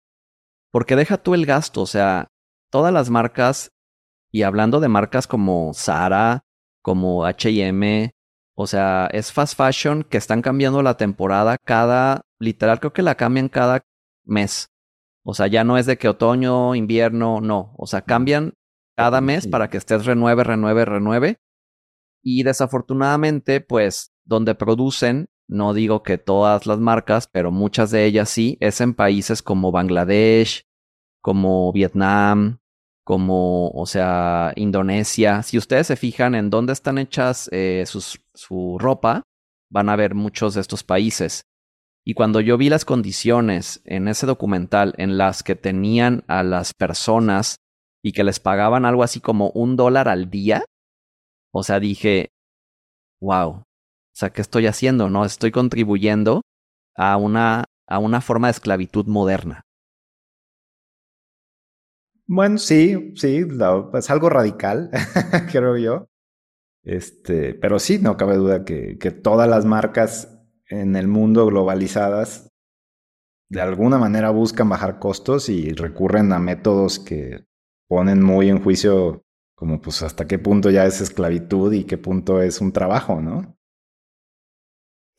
Porque 0.73 0.97
deja 0.97 1.17
tú 1.17 1.35
el 1.35 1.47
gasto, 1.47 1.83
o 1.83 1.87
sea, 1.87 2.29
todas 2.71 2.93
las 2.93 3.11
marcas 3.11 3.71
Y 4.33 4.43
hablando 4.43 4.79
de 4.79 4.89
marcas 4.89 5.27
como 5.27 5.73
Zara, 5.75 6.45
como 6.83 7.25
HM, 7.27 8.11
o 8.57 8.67
sea, 8.67 9.09
es 9.13 9.33
fast 9.33 9.57
fashion 9.57 10.05
que 10.05 10.19
están 10.19 10.43
cambiando 10.43 10.83
la 10.83 10.97
temporada 10.97 11.57
cada, 11.59 12.23
literal 12.39 12.79
creo 12.79 12.93
que 12.93 13.03
la 13.03 13.17
cambian 13.17 13.49
cada 13.49 13.83
mes. 14.25 14.71
O 15.23 15.35
sea, 15.35 15.47
ya 15.47 15.65
no 15.65 15.77
es 15.79 15.87
de 15.87 15.99
que 15.99 16.09
otoño, 16.09 16.75
invierno, 16.75 17.41
no. 17.41 17.75
O 17.77 17.87
sea, 17.87 18.03
cambian 18.03 18.55
cada 18.97 19.21
mes 19.21 19.47
para 19.47 19.69
que 19.69 19.77
estés 19.77 20.07
renueve, 20.07 20.45
renueve, 20.45 20.85
renueve. 20.85 21.41
Y 22.23 22.43
desafortunadamente, 22.43 23.61
pues, 23.61 24.13
donde 24.25 24.55
producen, 24.55 25.29
no 25.49 25.75
digo 25.75 26.03
que 26.03 26.19
todas 26.19 26.67
las 26.67 26.79
marcas, 26.79 27.27
pero 27.27 27.51
muchas 27.51 27.91
de 27.91 28.05
ellas 28.05 28.29
sí, 28.29 28.57
es 28.61 28.81
en 28.81 28.95
países 28.95 29.43
como 29.43 29.73
Bangladesh, 29.73 30.67
como 31.21 31.73
Vietnam, 31.73 32.61
como, 33.05 33.71
o 33.71 33.87
sea, 33.87 34.53
Indonesia. 34.57 35.43
Si 35.43 35.59
ustedes 35.59 35.87
se 35.89 35.97
fijan 35.97 36.35
en 36.35 36.51
dónde 36.51 36.73
están 36.73 36.99
hechas 36.99 37.49
eh, 37.53 37.85
su 37.87 38.79
ropa, 38.79 39.25
van 39.71 39.89
a 39.89 39.97
ver 39.97 40.15
muchos 40.15 40.55
de 40.55 40.61
estos 40.61 40.85
países. 40.85 41.50
Y 42.05 42.15
cuando 42.15 42.41
yo 42.41 42.57
vi 42.57 42.71
las 42.71 42.85
condiciones 42.85 43.83
en 43.85 44.09
ese 44.09 44.27
documental 44.27 44.95
en 44.97 45.19
las 45.19 45.43
que 45.43 45.55
tenían 45.55 46.25
a 46.29 46.43
las 46.43 46.73
personas 46.73 47.57
y 48.03 48.13
que 48.13 48.25
les 48.25 48.41
pagaban 48.41 48.85
algo 48.85 49.03
así 49.03 49.21
como 49.21 49.51
un 49.51 49.77
dólar 49.77 50.09
al 50.09 50.31
día, 50.31 50.65
o 51.53 51.63
sea, 51.63 51.79
dije, 51.79 52.31
wow, 53.21 53.51
o 53.51 53.65
sea, 54.15 54.31
¿qué 54.31 54.41
estoy 54.41 54.67
haciendo? 54.67 55.11
No, 55.11 55.25
estoy 55.25 55.51
contribuyendo 55.51 56.43
a 56.97 57.17
una, 57.17 57.65
a 57.87 57.99
una 57.99 58.21
forma 58.21 58.49
de 58.49 58.53
esclavitud 58.53 59.07
moderna. 59.07 59.63
Bueno, 62.27 62.59
sí, 62.59 63.13
sí, 63.17 63.45
es 63.95 64.11
algo 64.11 64.31
radical, 64.31 64.91
creo 65.53 65.77
yo. 65.77 66.07
Este, 66.83 67.55
pero 67.55 67.79
sí, 67.79 67.99
no 67.99 68.17
cabe 68.17 68.37
duda 68.37 68.65
que, 68.65 68.99
que 68.99 69.11
todas 69.11 69.49
las 69.49 69.65
marcas 69.65 70.40
en 70.71 70.97
el 70.97 71.09
mundo 71.09 71.47
globalizadas 71.47 72.51
de 73.51 73.61
alguna 73.61 73.99
manera 73.99 74.31
buscan 74.31 74.69
bajar 74.69 74.99
costos 74.99 75.49
y 75.49 75.73
recurren 75.73 76.33
a 76.33 76.39
métodos 76.39 77.01
que 77.01 77.45
ponen 77.89 78.23
muy 78.23 78.49
en 78.49 78.63
juicio 78.63 79.25
como 79.57 79.81
pues 79.81 80.03
hasta 80.03 80.27
qué 80.27 80.39
punto 80.39 80.71
ya 80.71 80.87
es 80.87 81.01
esclavitud 81.01 81.73
y 81.73 81.85
qué 81.85 81.99
punto 81.99 82.41
es 82.41 82.61
un 82.61 82.73
trabajo, 82.73 83.21
¿no? 83.21 83.59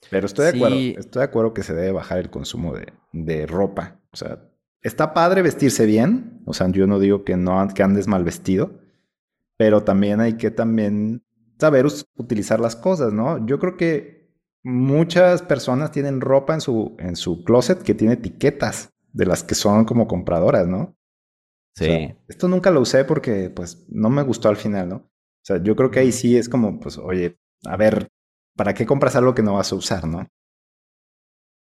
Pero 0.09 0.25
estoy 0.25 0.45
de 0.45 0.57
acuerdo, 0.57 0.77
estoy 0.77 1.19
de 1.19 1.25
acuerdo 1.25 1.53
que 1.53 1.61
se 1.61 1.75
debe 1.75 1.91
bajar 1.91 2.17
el 2.17 2.31
consumo 2.31 2.73
de, 2.73 2.91
de, 3.11 3.45
ropa. 3.45 3.99
O 4.11 4.15
sea, 4.15 4.49
está 4.81 5.13
padre 5.13 5.43
vestirse 5.43 5.85
bien, 5.85 6.41
o 6.45 6.53
sea, 6.53 6.69
yo 6.69 6.87
no 6.87 6.97
digo 6.97 7.23
que 7.23 7.37
no 7.37 7.67
que 7.75 7.83
andes 7.83 8.07
mal 8.07 8.23
vestido, 8.23 8.79
pero 9.57 9.83
también 9.83 10.21
hay 10.21 10.37
que 10.37 10.49
también 10.49 11.23
saber 11.59 11.85
utilizar 12.15 12.59
las 12.59 12.75
cosas, 12.75 13.13
¿no? 13.13 13.45
Yo 13.45 13.59
creo 13.59 13.77
que 13.77 14.20
muchas 14.63 15.41
personas 15.41 15.91
tienen 15.91 16.21
ropa 16.21 16.53
en 16.53 16.61
su, 16.61 16.95
en 16.99 17.15
su 17.15 17.43
closet 17.43 17.81
que 17.81 17.93
tiene 17.93 18.15
etiquetas 18.15 18.89
de 19.13 19.25
las 19.25 19.43
que 19.43 19.55
son 19.55 19.85
como 19.85 20.07
compradoras, 20.07 20.67
¿no? 20.67 20.95
Sí. 21.73 22.13
esto 22.27 22.49
nunca 22.49 22.69
lo 22.69 22.81
usé 22.81 23.05
porque 23.05 23.49
pues 23.49 23.85
no 23.89 24.09
me 24.09 24.23
gustó 24.23 24.49
al 24.49 24.57
final, 24.57 24.89
¿no? 24.89 24.95
O 24.95 25.43
sea, 25.43 25.63
yo 25.63 25.75
creo 25.75 25.89
que 25.89 25.99
ahí 25.99 26.11
sí 26.11 26.37
es 26.37 26.49
como, 26.49 26.79
pues, 26.79 26.97
oye, 26.97 27.39
a 27.65 27.77
ver, 27.77 28.09
¿para 28.55 28.73
qué 28.73 28.85
compras 28.85 29.15
algo 29.15 29.33
que 29.33 29.41
no 29.41 29.55
vas 29.55 29.71
a 29.71 29.75
usar, 29.75 30.05
no? 30.05 30.27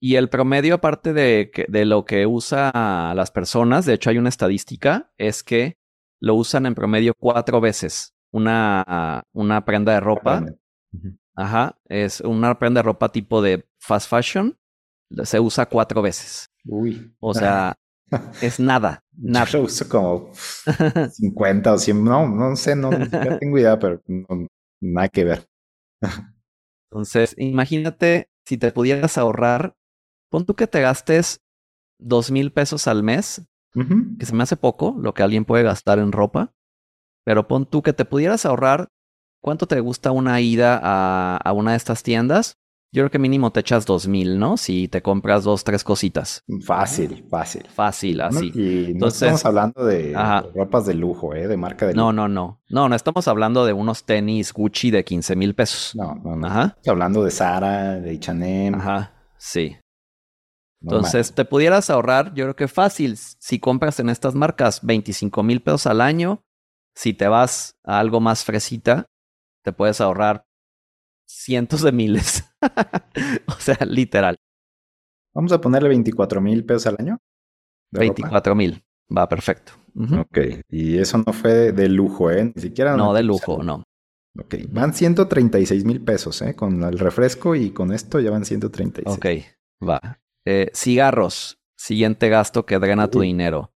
Y 0.01 0.17
el 0.17 0.31
promedio, 0.31 0.77
aparte 0.77 1.13
de, 1.13 1.53
de 1.69 1.85
lo 1.85 2.07
que 2.07 2.27
usa 2.27 3.13
las 3.15 3.31
personas, 3.31 3.85
de 3.85 3.93
hecho 3.93 4.09
hay 4.09 4.17
una 4.17 4.31
estadística, 4.31 5.13
es 5.19 5.43
que 5.43 5.77
lo 6.19 6.35
usan 6.35 6.65
en 6.65 6.75
promedio 6.75 7.13
cuatro 7.15 7.61
veces 7.61 8.15
una, 8.33 9.25
una 9.33 9.65
prenda 9.65 9.93
de 9.93 10.01
ropa. 10.01 10.45
Ajá, 11.41 11.75
es 11.87 12.21
una 12.21 12.59
prenda 12.59 12.81
de 12.81 12.83
ropa 12.83 13.11
tipo 13.11 13.41
de 13.41 13.67
fast 13.79 14.11
fashion. 14.11 14.59
Se 15.25 15.41
usa 15.41 15.65
cuatro 15.65 16.03
veces. 16.03 16.51
Uy. 16.67 17.17
O 17.19 17.33
sea, 17.33 17.79
es 18.43 18.61
nada, 18.61 19.03
nada. 19.17 19.47
Yo 19.47 19.63
uso 19.63 19.89
como 19.89 20.33
50 21.13 21.73
o 21.73 21.79
100, 21.79 22.05
no, 22.05 22.29
no 22.29 22.55
sé, 22.57 22.77
no, 22.77 22.91
tengo 23.39 23.59
idea, 23.59 23.79
pero 23.79 24.03
nada 24.83 25.09
que 25.09 25.25
ver. 25.25 25.49
Entonces, 26.91 27.35
imagínate 27.39 28.29
si 28.45 28.59
te 28.59 28.71
pudieras 28.71 29.17
ahorrar, 29.17 29.75
pon 30.29 30.45
tú 30.45 30.55
que 30.55 30.67
te 30.67 30.83
gastes 30.83 31.41
dos 31.99 32.31
mil 32.31 32.53
pesos 32.53 32.87
al 32.87 33.03
mes, 33.03 33.49
que 34.19 34.27
se 34.27 34.35
me 34.35 34.43
hace 34.43 34.57
poco 34.57 34.95
lo 34.99 35.15
que 35.15 35.23
alguien 35.23 35.47
puede 35.47 35.63
gastar 35.63 36.01
en 36.01 36.13
ropa, 36.13 36.53
pero 37.25 37.49
pon 37.49 37.65
tú 37.65 37.81
que 37.81 37.95
te 37.95 38.05
pudieras 38.05 38.45
ahorrar 38.45 38.91
¿Cuánto 39.43 39.67
te 39.67 39.81
gusta 39.81 40.11
una 40.11 40.41
ida 40.41 40.79
a, 40.83 41.53
una 41.53 41.73
de 41.73 41.77
estas 41.77 42.03
tiendas? 42.03 42.57
Yo 42.93 43.03
creo 43.03 43.11
que 43.11 43.21
mínimo 43.21 43.53
te 43.53 43.61
echas 43.61 43.87
dos 43.87 44.09
mil, 44.09 44.39
¿no? 44.39 44.57
Si 44.57 44.89
te 44.89 45.01
compras 45.01 45.45
dos, 45.45 45.63
tres 45.63 45.85
cositas. 45.85 46.43
Fácil, 46.67 47.25
fácil. 47.31 47.67
Fácil, 47.73 48.21
así. 48.21 48.51
y 48.53 48.95
no 48.95 49.07
estamos 49.07 49.45
hablando 49.47 49.85
de 49.85 50.13
ropas 50.55 50.87
de 50.87 50.95
lujo, 50.95 51.35
¿eh? 51.35 51.47
De 51.47 51.57
marca 51.57 51.87
de 51.87 51.95
lujo. 51.95 52.13
No, 52.13 52.13
no, 52.13 52.29
no. 52.29 52.61
No, 52.69 52.89
no 52.89 52.97
estamos 52.97 53.29
hablando 53.29 53.65
de 53.65 53.73
unos 53.73 54.05
tenis 54.05 54.53
Gucci 54.53 54.91
de 54.91 55.05
15 55.05 55.37
mil 55.37 55.55
pesos. 55.55 55.95
No, 55.95 56.17
no, 56.17 56.35
no. 56.35 56.47
Ajá. 56.49 56.65
Estamos 56.65 56.89
hablando 56.89 57.25
de 57.25 57.31
Zara, 57.31 58.01
de 58.01 58.17
H&M. 58.17 58.77
Ajá, 58.77 59.13
sí. 59.39 59.77
Entonces, 60.83 61.33
te 61.35 61.45
pudieras 61.45 61.91
ahorrar, 61.91 62.35
yo 62.35 62.47
creo 62.47 62.57
que 62.57 62.69
fácil, 62.69 63.17
si 63.17 63.59
compras 63.59 64.01
en 64.01 64.09
estas 64.09 64.35
marcas 64.35 64.81
25 64.83 65.43
mil 65.43 65.63
pesos 65.63 65.87
al 65.87 66.01
año, 66.01 66.43
si 66.95 67.13
te 67.13 67.29
vas 67.29 67.77
a 67.85 67.99
algo 67.99 68.21
más 68.21 68.45
fresita, 68.45 69.07
te 69.63 69.73
puedes 69.73 70.01
ahorrar 70.01 70.47
cientos 71.27 71.83
de 71.83 71.93
miles. 71.93 72.45
o 73.49 73.61
sea, 73.61 73.79
literal. 73.87 74.37
Vamos 75.35 75.53
a 75.53 75.61
ponerle 75.61 75.89
24 75.89 76.41
mil 76.41 76.65
pesos 76.65 76.87
al 76.87 76.97
año. 76.99 77.19
24 77.93 78.55
mil. 78.55 78.85
Va, 79.17 79.29
perfecto. 79.29 79.73
Ok. 80.19 80.39
Y 80.69 80.99
eso 80.99 81.19
no 81.19 81.33
fue 81.33 81.73
de 81.73 81.89
lujo, 81.89 82.31
¿eh? 82.31 82.53
Ni 82.55 82.63
siquiera. 82.63 82.97
No, 82.97 83.13
de 83.13 83.23
lujo, 83.23 83.63
no. 83.63 83.85
Ok. 84.39 84.57
Van 84.69 84.95
136 84.95 85.85
mil 85.85 86.03
pesos, 86.03 86.41
¿eh? 86.43 86.55
Con 86.55 86.83
el 86.85 86.99
refresco 86.99 87.55
y 87.55 87.71
con 87.71 87.93
esto 87.93 88.21
ya 88.21 88.31
van 88.31 88.45
136. 88.45 89.17
Ok. 89.17 89.27
Va. 89.87 90.21
Eh, 90.45 90.71
cigarros. 90.75 91.59
Siguiente 91.77 92.29
gasto 92.29 92.67
que 92.67 92.79
drena 92.79 93.09
tu 93.09 93.21
dinero. 93.21 93.73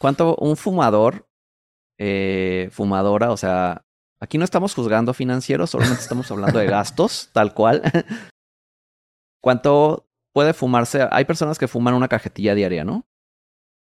¿Cuánto 0.00 0.36
un 0.36 0.56
fumador, 0.56 1.28
eh, 1.98 2.68
fumadora, 2.70 3.30
o 3.30 3.36
sea, 3.36 3.84
Aquí 4.20 4.38
no 4.38 4.44
estamos 4.44 4.74
juzgando 4.74 5.14
financieros, 5.14 5.70
solamente 5.70 6.02
estamos 6.02 6.30
hablando 6.30 6.58
de 6.58 6.66
gastos, 6.66 7.30
tal 7.32 7.54
cual. 7.54 7.82
¿Cuánto 9.40 10.08
puede 10.32 10.52
fumarse? 10.52 11.06
Hay 11.10 11.24
personas 11.24 11.58
que 11.58 11.68
fuman 11.68 11.94
una 11.94 12.08
cajetilla 12.08 12.54
diaria, 12.54 12.84
¿no? 12.84 13.06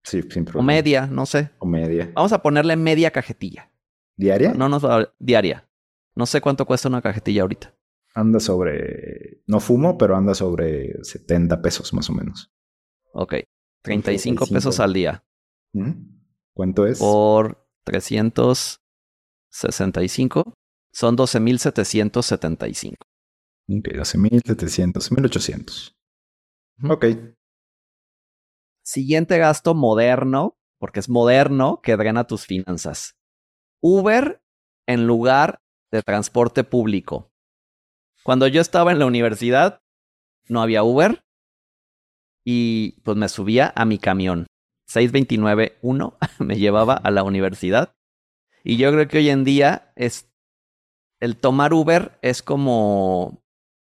Sí, 0.05 0.23
sin 0.23 0.45
problema. 0.45 0.61
O 0.61 0.63
media, 0.63 1.07
no 1.07 1.27
sé. 1.27 1.51
O 1.59 1.67
media. 1.67 2.11
Vamos 2.15 2.33
a 2.33 2.43
ponerle 2.43 2.77
media 2.77 3.11
cajetilla. 3.11 3.71
¿Diaria? 4.17 4.53
No, 4.53 4.69
no, 4.69 4.81
diaria. 5.19 5.69
No 6.15 6.27
sé 6.27 6.41
cuánto 6.41 6.67
cuesta 6.67 6.89
una 6.89 7.03
cajetilla 7.03 7.43
ahorita. 7.43 7.75
Anda 8.15 8.41
sobre. 8.41 9.43
No 9.47 9.61
fumo, 9.61 9.97
pero 9.97 10.17
anda 10.17 10.35
sobre 10.35 11.05
70 11.05 11.63
pesos 11.63 11.93
más 11.95 12.11
o 12.11 12.13
menos. 12.13 12.53
Ok. 13.13 13.35
35, 13.83 14.47
pesos 14.49 14.81
al 14.81 14.93
día. 14.93 15.25
¿Cuánto 16.53 16.87
es? 16.87 16.99
Por 16.99 17.65
300. 17.85 18.83
65 19.51 20.55
son 20.93 21.17
12.775. 21.17 22.95
Ok, 23.69 23.89
12.700, 23.89 25.11
1.800. 25.11 25.95
Ok. 26.91 27.07
Siguiente 28.85 29.39
gasto 29.39 29.75
moderno, 29.75 30.57
porque 30.79 31.01
es 31.01 31.09
moderno, 31.09 31.81
que 31.83 31.97
drena 31.97 32.27
tus 32.27 32.47
finanzas. 32.47 33.17
Uber 33.83 34.41
en 34.87 35.07
lugar 35.07 35.61
de 35.93 36.03
transporte 36.03 36.65
público. 36.65 37.31
Cuando 38.25 38.47
yo 38.47 38.61
estaba 38.61 38.93
en 38.93 38.99
la 38.99 39.07
universidad, 39.07 39.81
no 40.49 40.63
había 40.63 40.83
Uber 40.83 41.23
y 42.45 43.01
pues 43.03 43.17
me 43.17 43.29
subía 43.29 43.73
a 43.77 43.85
mi 43.85 43.99
camión. 43.99 44.47
629-1 44.91 46.17
me 46.39 46.57
llevaba 46.57 46.95
a 46.95 47.11
la 47.11 47.23
universidad 47.23 47.93
y 48.65 48.77
yo 48.77 48.93
creo 48.93 49.09
que 49.09 49.19
hoy 49.19 49.31
en 49.31 49.45
día 49.45 49.93
es 49.97 50.29
el 51.21 51.37
tomar 51.37 51.73
Uber 51.73 52.19
es 52.23 52.43
como 52.43 53.43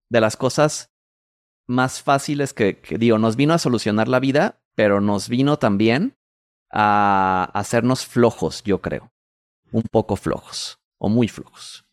de 0.09 0.21
las 0.21 0.37
cosas 0.37 0.93
más 1.67 2.01
fáciles 2.01 2.53
que, 2.53 2.79
digo, 2.97 3.17
nos 3.17 3.35
vino 3.35 3.53
a 3.53 3.57
solucionar 3.57 4.07
la 4.07 4.19
vida, 4.19 4.61
pero 4.75 5.01
nos 5.01 5.29
vino 5.29 5.57
también 5.57 6.15
a 6.71 7.49
hacernos 7.53 8.05
flojos, 8.05 8.63
yo 8.63 8.81
creo. 8.81 9.11
Un 9.71 9.83
poco 9.83 10.15
flojos 10.15 10.79
o 10.97 11.09
muy 11.09 11.27
flojos. 11.27 11.85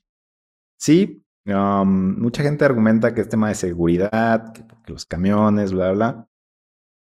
Sí, 0.79 1.25
um, 1.47 2.21
mucha 2.21 2.43
gente 2.43 2.65
argumenta 2.65 3.15
que 3.15 3.23
es 3.23 3.29
tema 3.29 3.49
de 3.49 3.55
seguridad, 3.55 4.53
que, 4.53 4.65
los 4.87 5.07
camiones, 5.07 5.73
bla, 5.73 5.93
bla. 5.93 6.29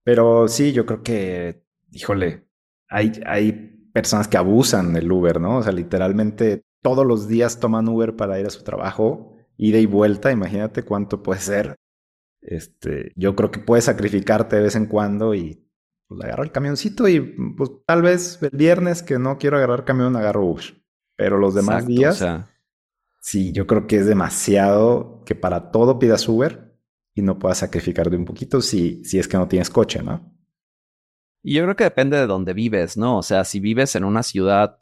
Pero 0.05 0.49
sí, 0.49 0.73
yo 0.73 0.87
creo 0.87 1.03
que, 1.03 1.65
híjole, 1.91 2.47
hay, 2.89 3.13
hay 3.27 3.74
personas 3.95 4.27
que 4.27 4.37
abusan 4.37 4.93
del 4.93 5.11
Uber, 5.11 5.41
¿no? 5.41 5.59
O 5.59 5.63
sea, 5.63 5.73
literalmente 5.73 6.65
todos 6.83 7.07
los 7.07 7.29
días 7.29 7.61
toman 7.61 7.89
Uber 7.89 8.17
para 8.17 8.41
ir 8.41 8.47
a 8.47 8.51
su 8.51 8.65
trabajo, 8.65 9.37
ida 9.57 9.79
y 9.79 9.87
vuelta, 9.87 10.33
imagínate 10.33 10.83
cuánto 10.83 11.23
puede 11.23 11.41
ser. 11.41 11.77
Este, 12.43 13.13
yo 13.15 13.37
creo 13.37 13.53
que 13.53 13.61
puedes 13.61 13.85
sacrificarte 13.85 14.57
de 14.57 14.63
vez 14.63 14.75
en 14.75 14.87
cuando 14.87 15.35
y 15.35 15.65
pues 16.09 16.21
agarro 16.23 16.43
el 16.43 16.51
camioncito 16.51 17.09
y 17.09 17.21
pues 17.57 17.71
tal 17.87 18.03
vez 18.03 18.43
el 18.43 18.51
viernes 18.51 19.03
que 19.03 19.19
no 19.19 19.39
quiero 19.39 19.57
agarrar 19.57 19.85
camión 19.85 20.17
agarro 20.17 20.45
Uber. 20.45 20.85
Pero 21.17 21.39
los 21.39 21.55
demás 21.55 21.87
días, 21.87 22.23
sí, 23.21 23.53
yo 23.53 23.69
creo 23.69 23.87
que 23.87 23.99
es 23.99 24.07
demasiado 24.07 25.23
que 25.25 25.37
para 25.37 25.71
todo 25.71 26.01
pidas 26.01 26.29
Uber 26.29 26.77
y 27.15 27.23
no 27.23 27.39
puedas 27.39 27.59
sacrificarte 27.59 28.17
un 28.17 28.25
poquito 28.25 28.61
si, 28.61 29.05
si 29.05 29.21
es 29.21 29.29
que 29.29 29.37
no 29.37 29.47
tienes 29.47 29.71
coche, 29.71 30.03
¿no? 30.03 30.34
Y 31.45 31.55
yo 31.55 31.65
creo 31.65 31.77
que 31.77 31.85
depende 31.85 32.17
de 32.17 32.27
dónde 32.27 32.55
vives, 32.55 32.97
¿no? 32.97 33.19
O 33.19 33.23
sea, 33.23 33.45
si 33.45 33.61
vives 33.61 33.95
en 33.97 34.05
una 34.05 34.23
ciudad, 34.23 34.79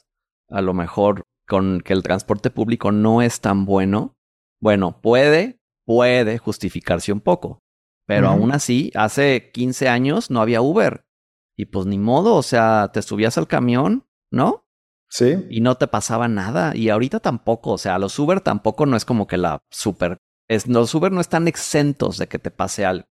a 0.49 0.63
lo 0.63 0.75
mejor 0.75 1.23
con 1.49 1.81
que 1.81 1.93
el 1.93 2.05
transporte 2.05 2.51
público 2.51 2.93
no 2.93 3.21
es 3.21 3.41
tan 3.41 3.65
bueno, 3.65 4.15
bueno, 4.61 5.01
puede, 5.03 5.61
puede 5.85 6.39
justificarse 6.39 7.13
un 7.13 7.21
poco. 7.21 7.59
Pero 8.07 8.29
aún 8.29 8.53
así, 8.53 8.93
hace 8.95 9.51
15 9.53 9.89
años 9.89 10.31
no 10.31 10.41
había 10.41 10.63
Uber. 10.63 11.05
Y 11.57 11.67
pues 11.67 11.87
ni 11.87 11.99
modo, 11.99 12.37
o 12.37 12.43
sea, 12.43 12.91
te 12.93 13.03
subías 13.03 13.39
al 13.39 13.49
camión, 13.49 14.07
¿no? 14.31 14.65
Sí. 15.09 15.45
Y 15.51 15.61
no 15.61 15.77
te 15.77 15.89
pasaba 15.89 16.29
nada. 16.29 16.77
Y 16.77 16.91
ahorita 16.91 17.21
tampoco, 17.21 17.73
o 17.73 17.79
sea, 17.79 17.99
los 17.99 18.17
Uber 18.19 18.41
tampoco 18.41 18.87
no 18.87 18.97
es 18.97 19.05
como 19.05 19.27
que 19.27 19.37
la 19.37 19.61
super... 19.71 20.19
Es, 20.49 20.67
los 20.69 20.95
Uber 20.95 21.11
no 21.11 21.21
están 21.21 21.49
exentos 21.49 22.19
de 22.19 22.29
que 22.29 22.39
te 22.39 22.51
pase 22.51 22.85
algo. 22.85 23.07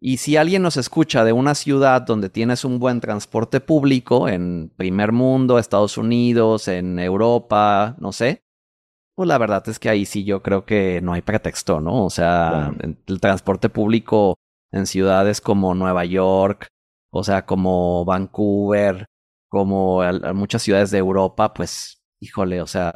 Y 0.00 0.18
si 0.18 0.36
alguien 0.36 0.62
nos 0.62 0.76
escucha 0.76 1.24
de 1.24 1.32
una 1.32 1.54
ciudad 1.54 2.02
donde 2.02 2.30
tienes 2.30 2.64
un 2.64 2.78
buen 2.78 3.00
transporte 3.00 3.60
público, 3.60 4.28
en 4.28 4.72
primer 4.76 5.10
mundo, 5.10 5.58
Estados 5.58 5.98
Unidos, 5.98 6.68
en 6.68 6.98
Europa, 7.00 7.96
no 7.98 8.12
sé, 8.12 8.44
pues 9.16 9.26
la 9.26 9.38
verdad 9.38 9.68
es 9.68 9.80
que 9.80 9.88
ahí 9.88 10.04
sí 10.04 10.24
yo 10.24 10.40
creo 10.42 10.64
que 10.64 11.00
no 11.02 11.14
hay 11.14 11.22
pretexto, 11.22 11.80
¿no? 11.80 12.04
O 12.04 12.10
sea, 12.10 12.72
el 13.06 13.20
transporte 13.20 13.68
público 13.68 14.36
en 14.70 14.86
ciudades 14.86 15.40
como 15.40 15.74
Nueva 15.74 16.04
York, 16.04 16.68
o 17.10 17.24
sea, 17.24 17.44
como 17.44 18.04
Vancouver, 18.04 19.06
como 19.48 20.02
muchas 20.34 20.62
ciudades 20.62 20.92
de 20.92 20.98
Europa, 20.98 21.52
pues, 21.52 22.00
híjole, 22.20 22.62
o 22.62 22.68
sea, 22.68 22.92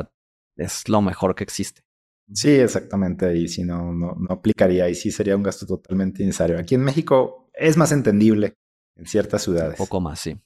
es 0.57 0.89
lo 0.89 1.03
mejor 1.03 1.35
que 1.35 1.43
existe. 1.43 1.81
Sí, 2.35 2.51
exactamente. 2.51 3.37
Y 3.37 3.49
si 3.49 3.65
no, 3.65 3.93
no, 3.93 4.15
no 4.19 4.35
aplicaría 4.35 4.89
y 4.89 4.95
sí 4.95 5.11
sería 5.11 5.37
un 5.37 5.43
gasto 5.43 5.67
totalmente 5.67 6.23
innecesario. 6.23 6.59
Aquí 6.59 6.75
en 6.75 6.83
México 6.83 7.51
es 7.53 7.77
más 7.77 7.93
entendible 7.93 8.55
en 8.97 9.07
ciertas 9.07 9.43
ciudades. 9.43 9.79
Un 9.79 9.87
poco 9.87 10.01
más, 10.01 10.21
sí. 10.21 10.39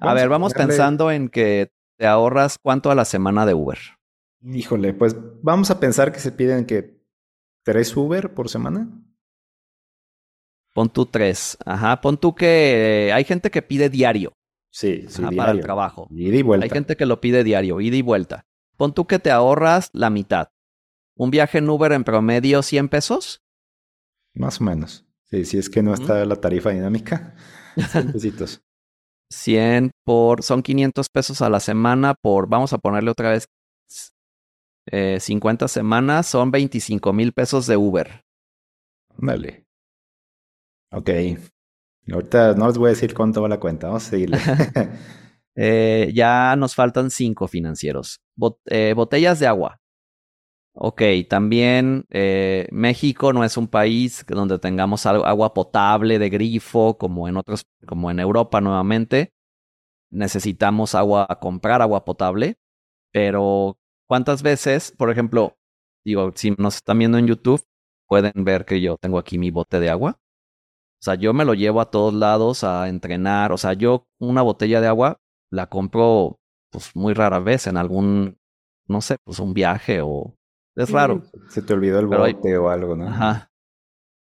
A 0.00 0.14
ver, 0.14 0.28
vamos 0.28 0.54
pensando 0.54 1.10
en 1.10 1.28
que 1.28 1.70
te 1.98 2.06
ahorras 2.06 2.58
cuánto 2.62 2.90
a 2.90 2.94
la 2.94 3.04
semana 3.04 3.46
de 3.46 3.54
Uber. 3.54 3.78
Híjole, 4.42 4.94
pues 4.94 5.16
vamos 5.42 5.70
a 5.70 5.80
pensar 5.80 6.12
que 6.12 6.20
se 6.20 6.32
piden 6.32 6.66
que 6.66 7.02
tres 7.64 7.96
Uber 7.96 8.34
por 8.34 8.48
semana. 8.48 8.88
Pon 10.74 10.90
tú 10.90 11.06
tres. 11.06 11.56
Ajá, 11.64 12.00
pon 12.00 12.18
tú 12.18 12.34
que 12.34 13.10
hay 13.14 13.24
gente 13.24 13.50
que 13.50 13.62
pide 13.62 13.88
diario. 13.88 14.32
Sí, 14.70 15.06
sí, 15.08 15.22
Para 15.34 15.52
el 15.52 15.60
trabajo. 15.60 16.06
Ida 16.10 16.36
y 16.36 16.42
vuelta. 16.42 16.64
Hay 16.64 16.70
gente 16.70 16.96
que 16.96 17.06
lo 17.06 17.20
pide 17.20 17.44
diario, 17.44 17.80
ida 17.80 17.96
y 17.96 18.02
vuelta. 18.02 18.44
Pon 18.76 18.92
tú 18.92 19.06
que 19.06 19.18
te 19.18 19.30
ahorras 19.30 19.88
la 19.94 20.10
mitad. 20.10 20.48
¿Un 21.16 21.30
viaje 21.30 21.58
en 21.58 21.68
Uber 21.68 21.92
en 21.92 22.04
promedio 22.04 22.62
100 22.62 22.88
pesos? 22.88 23.42
Más 24.34 24.60
o 24.60 24.64
menos. 24.64 25.06
Sí, 25.24 25.44
si 25.44 25.58
es 25.58 25.70
que 25.70 25.82
no 25.82 25.94
está 25.94 26.24
la 26.24 26.36
tarifa 26.36 26.70
dinámica. 26.70 27.34
100 27.90 28.12
pesitos. 28.12 28.62
100 29.30 29.90
por, 30.04 30.42
son 30.42 30.62
500 30.62 31.08
pesos 31.08 31.42
a 31.42 31.50
la 31.50 31.60
semana 31.60 32.14
por, 32.14 32.48
vamos 32.48 32.72
a 32.72 32.78
ponerle 32.78 33.10
otra 33.10 33.30
vez, 33.30 33.46
50 35.18 35.64
eh, 35.64 35.68
semanas, 35.68 36.26
son 36.26 36.50
25 36.50 37.12
mil 37.12 37.32
pesos 37.32 37.66
de 37.66 37.76
Uber. 37.76 38.22
Vale. 39.16 39.64
Ok. 40.92 41.10
Ahorita 42.12 42.54
no 42.54 42.68
les 42.68 42.78
voy 42.78 42.88
a 42.88 42.90
decir 42.90 43.14
cuánto 43.14 43.42
va 43.42 43.48
la 43.48 43.58
cuenta, 43.58 43.88
vamos 43.88 44.06
a 44.06 44.10
seguirle. 44.10 44.38
Eh, 45.58 46.12
ya 46.14 46.54
nos 46.54 46.74
faltan 46.74 47.10
cinco 47.10 47.48
financieros. 47.48 48.20
Eh, 48.66 48.92
botellas 48.94 49.40
de 49.40 49.46
agua. 49.46 49.80
Ok, 50.78 51.00
también 51.30 52.04
eh, 52.10 52.68
México 52.70 53.32
no 53.32 53.44
es 53.44 53.56
un 53.56 53.66
país 53.66 54.26
donde 54.28 54.58
tengamos 54.58 55.06
agua 55.06 55.54
potable 55.54 56.18
de 56.18 56.28
grifo 56.28 56.98
como 56.98 57.28
en 57.28 57.38
otros, 57.38 57.64
como 57.86 58.10
en 58.10 58.20
Europa 58.20 58.60
nuevamente. 58.60 59.32
Necesitamos 60.10 60.94
agua, 60.94 61.26
comprar 61.40 61.82
agua 61.82 62.04
potable, 62.04 62.58
pero 63.12 63.78
¿cuántas 64.06 64.42
veces, 64.42 64.92
por 64.98 65.10
ejemplo, 65.10 65.56
digo, 66.04 66.32
si 66.34 66.52
nos 66.58 66.76
están 66.76 66.98
viendo 66.98 67.18
en 67.18 67.28
YouTube, 67.28 67.64
pueden 68.06 68.44
ver 68.44 68.66
que 68.66 68.82
yo 68.82 68.98
tengo 68.98 69.18
aquí 69.18 69.38
mi 69.38 69.50
bote 69.50 69.80
de 69.80 69.88
agua? 69.90 70.20
O 71.00 71.02
sea, 71.02 71.14
yo 71.14 71.32
me 71.34 71.46
lo 71.46 71.54
llevo 71.54 71.80
a 71.80 71.90
todos 71.90 72.14
lados 72.14 72.64
a 72.64 72.88
entrenar. 72.88 73.52
O 73.52 73.58
sea, 73.58 73.72
yo 73.74 74.06
una 74.20 74.42
botella 74.42 74.80
de 74.82 74.88
agua 74.88 75.20
la 75.50 75.68
compro 75.68 76.38
pues 76.70 76.94
muy 76.94 77.14
rara 77.14 77.38
vez 77.38 77.66
en 77.66 77.78
algún, 77.78 78.38
no 78.88 79.00
sé, 79.00 79.16
pues 79.24 79.38
un 79.38 79.54
viaje 79.54 80.00
o 80.02 80.36
es 80.76 80.90
raro. 80.90 81.22
Se 81.48 81.62
te 81.62 81.72
olvidó 81.72 81.98
el 81.98 82.06
bote 82.06 82.56
o 82.58 82.68
algo, 82.68 82.96
¿no? 82.96 83.08
Ajá. 83.08 83.50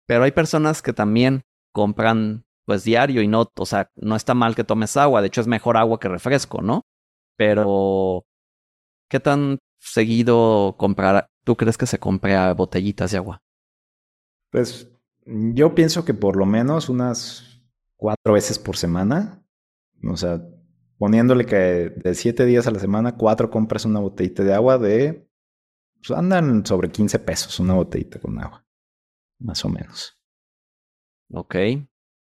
Pero 0.06 0.24
hay 0.24 0.32
personas 0.32 0.82
que 0.82 0.92
también 0.92 1.42
compran 1.72 2.44
pues 2.64 2.84
diario 2.84 3.22
y 3.22 3.28
no, 3.28 3.50
o 3.56 3.66
sea, 3.66 3.90
no 3.96 4.14
está 4.14 4.34
mal 4.34 4.54
que 4.54 4.64
tomes 4.64 4.96
agua, 4.96 5.20
de 5.20 5.26
hecho 5.26 5.40
es 5.40 5.46
mejor 5.46 5.76
agua 5.76 5.98
que 5.98 6.08
refresco, 6.08 6.62
¿no? 6.62 6.82
Pero 7.36 8.24
¿qué 9.08 9.18
tan 9.20 9.58
seguido 9.80 10.76
comprar 10.78 11.28
tú 11.44 11.56
crees 11.56 11.76
que 11.76 11.86
se 11.86 11.98
compra 11.98 12.54
botellitas 12.54 13.10
de 13.10 13.16
agua? 13.16 13.42
Pues 14.50 14.92
yo 15.24 15.74
pienso 15.74 16.04
que 16.04 16.14
por 16.14 16.36
lo 16.36 16.46
menos 16.46 16.88
unas 16.88 17.62
cuatro 17.96 18.34
veces 18.34 18.58
por 18.58 18.76
semana, 18.76 19.44
o 20.08 20.16
sea, 20.16 20.42
poniéndole 20.98 21.46
que 21.46 21.56
de 21.96 22.14
siete 22.14 22.44
días 22.44 22.66
a 22.66 22.70
la 22.70 22.78
semana, 22.78 23.16
cuatro 23.16 23.50
compras 23.50 23.84
una 23.84 24.00
botellita 24.00 24.44
de 24.44 24.54
agua 24.54 24.78
de 24.78 25.28
pues 26.06 26.18
andan 26.18 26.64
sobre 26.66 26.90
15 26.90 27.18
pesos 27.20 27.60
una 27.60 27.74
botellita 27.74 28.18
con 28.18 28.38
agua. 28.38 28.64
Más 29.40 29.64
o 29.64 29.68
menos. 29.68 30.18
Ok. 31.32 31.56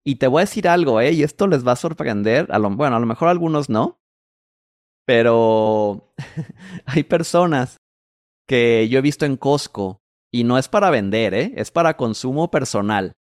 Y 0.05 0.15
te 0.15 0.27
voy 0.27 0.41
a 0.41 0.45
decir 0.45 0.67
algo, 0.67 0.99
¿eh? 0.99 1.11
Y 1.13 1.23
esto 1.23 1.47
les 1.47 1.65
va 1.65 1.73
a 1.73 1.77
sorprender. 1.77 2.47
A 2.51 2.59
lo, 2.59 2.69
bueno, 2.71 2.95
a 2.95 2.99
lo 2.99 3.05
mejor 3.05 3.29
a 3.29 3.31
algunos 3.31 3.69
no. 3.69 3.99
Pero 5.05 6.13
hay 6.85 7.03
personas 7.03 7.77
que 8.47 8.87
yo 8.89 8.99
he 8.99 9.01
visto 9.01 9.25
en 9.25 9.37
Costco 9.37 10.01
y 10.31 10.43
no 10.43 10.57
es 10.57 10.67
para 10.67 10.89
vender, 10.89 11.33
¿eh? 11.33 11.53
Es 11.55 11.71
para 11.71 11.95
consumo 11.95 12.51
personal. 12.51 13.13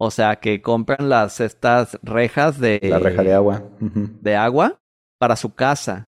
O 0.00 0.10
sea, 0.12 0.36
que 0.36 0.62
compran 0.62 1.08
las 1.08 1.40
estas 1.40 1.98
rejas 2.02 2.60
de 2.60 2.78
la 2.82 3.00
reja 3.00 3.22
de 3.22 3.34
agua, 3.34 3.68
de 3.80 4.36
agua 4.36 4.80
para 5.18 5.34
su 5.34 5.54
casa. 5.54 6.04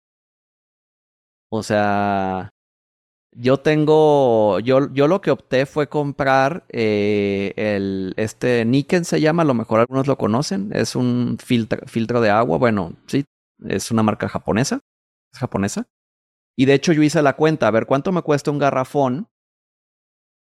O 1.50 1.64
sea, 1.64 2.50
yo 3.32 3.58
tengo, 3.58 4.58
yo, 4.60 4.92
yo 4.92 5.06
lo 5.06 5.20
que 5.20 5.30
opté 5.30 5.66
fue 5.66 5.88
comprar 5.88 6.64
eh, 6.68 7.52
el, 7.56 8.14
este 8.16 8.64
Niken 8.64 9.04
se 9.04 9.20
llama, 9.20 9.42
a 9.42 9.46
lo 9.46 9.54
mejor 9.54 9.80
algunos 9.80 10.06
lo 10.06 10.18
conocen, 10.18 10.70
es 10.72 10.96
un 10.96 11.38
filtro, 11.42 11.80
filtro 11.86 12.20
de 12.20 12.30
agua, 12.30 12.58
bueno, 12.58 12.96
sí, 13.06 13.24
es 13.68 13.90
una 13.90 14.02
marca 14.02 14.28
japonesa, 14.28 14.80
es 15.32 15.38
japonesa. 15.38 15.86
Y 16.56 16.66
de 16.66 16.74
hecho 16.74 16.92
yo 16.92 17.02
hice 17.02 17.22
la 17.22 17.36
cuenta, 17.36 17.68
a 17.68 17.70
ver 17.70 17.86
cuánto 17.86 18.12
me 18.12 18.22
cuesta 18.22 18.50
un 18.50 18.58
garrafón 18.58 19.28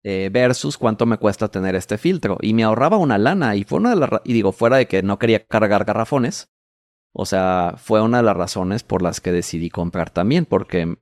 eh, 0.05 0.31
versus 0.33 0.79
cuánto 0.79 1.07
me 1.07 1.19
cuesta 1.19 1.49
tener 1.49 1.75
este 1.75 1.99
filtro. 1.99 2.39
Y 2.41 2.55
me 2.55 2.65
ahorraba 2.65 2.97
una 2.97 3.19
lana 3.19 3.57
y 3.57 3.65
fue 3.65 3.79
una 3.79 3.91
de 3.91 3.97
las, 3.97 4.11
y 4.25 4.33
digo, 4.33 4.53
fuera 4.53 4.79
de 4.79 4.89
que 4.89 5.03
no 5.03 5.19
quería 5.19 5.47
cargar 5.47 5.85
garrafones, 5.85 6.49
o 7.13 7.27
sea, 7.27 7.75
fue 7.77 8.01
una 8.01 8.19
de 8.19 8.23
las 8.25 8.37
razones 8.37 8.83
por 8.83 9.03
las 9.03 9.21
que 9.21 9.33
decidí 9.33 9.71
comprar 9.71 10.11
también, 10.11 10.47
porque 10.47 10.97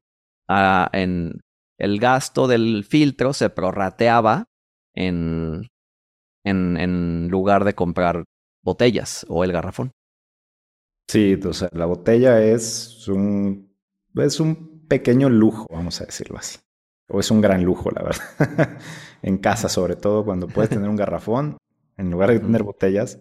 ah, 0.48 0.88
en, 0.92 1.40
el 1.78 2.00
gasto 2.00 2.48
del 2.48 2.84
filtro 2.84 3.32
se 3.32 3.50
prorrateaba 3.50 4.48
en, 4.94 5.68
en, 6.44 6.76
en 6.76 7.28
lugar 7.28 7.64
de 7.64 7.74
comprar 7.74 8.24
botellas 8.62 9.26
o 9.28 9.44
el 9.44 9.52
garrafón. 9.52 9.92
Sí, 11.08 11.38
o 11.44 11.52
sea, 11.52 11.68
la 11.72 11.86
botella 11.86 12.42
es 12.42 13.06
un, 13.08 13.72
es 14.16 14.40
un 14.40 14.86
pequeño 14.88 15.28
lujo, 15.28 15.66
vamos 15.70 16.00
a 16.00 16.06
decirlo 16.06 16.38
así. 16.38 16.58
O 17.08 17.20
es 17.20 17.30
un 17.30 17.40
gran 17.40 17.62
lujo, 17.62 17.90
la 17.92 18.02
verdad. 18.02 18.78
en 19.22 19.38
casa, 19.38 19.68
sobre 19.68 19.94
todo, 19.94 20.24
cuando 20.24 20.48
puedes 20.48 20.70
tener 20.70 20.88
un 20.88 20.96
garrafón, 20.96 21.58
en 21.96 22.10
lugar 22.10 22.30
de 22.30 22.40
tener 22.40 22.64
botellas, 22.64 23.20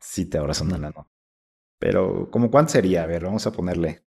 sí 0.00 0.24
te 0.24 0.38
ahorras 0.38 0.62
una 0.62 0.78
lana. 0.78 1.06
Pero, 1.78 2.30
¿cómo 2.30 2.50
cuánto 2.50 2.72
sería? 2.72 3.02
A 3.02 3.06
ver, 3.06 3.24
vamos 3.24 3.46
a 3.46 3.52
ponerle. 3.52 4.02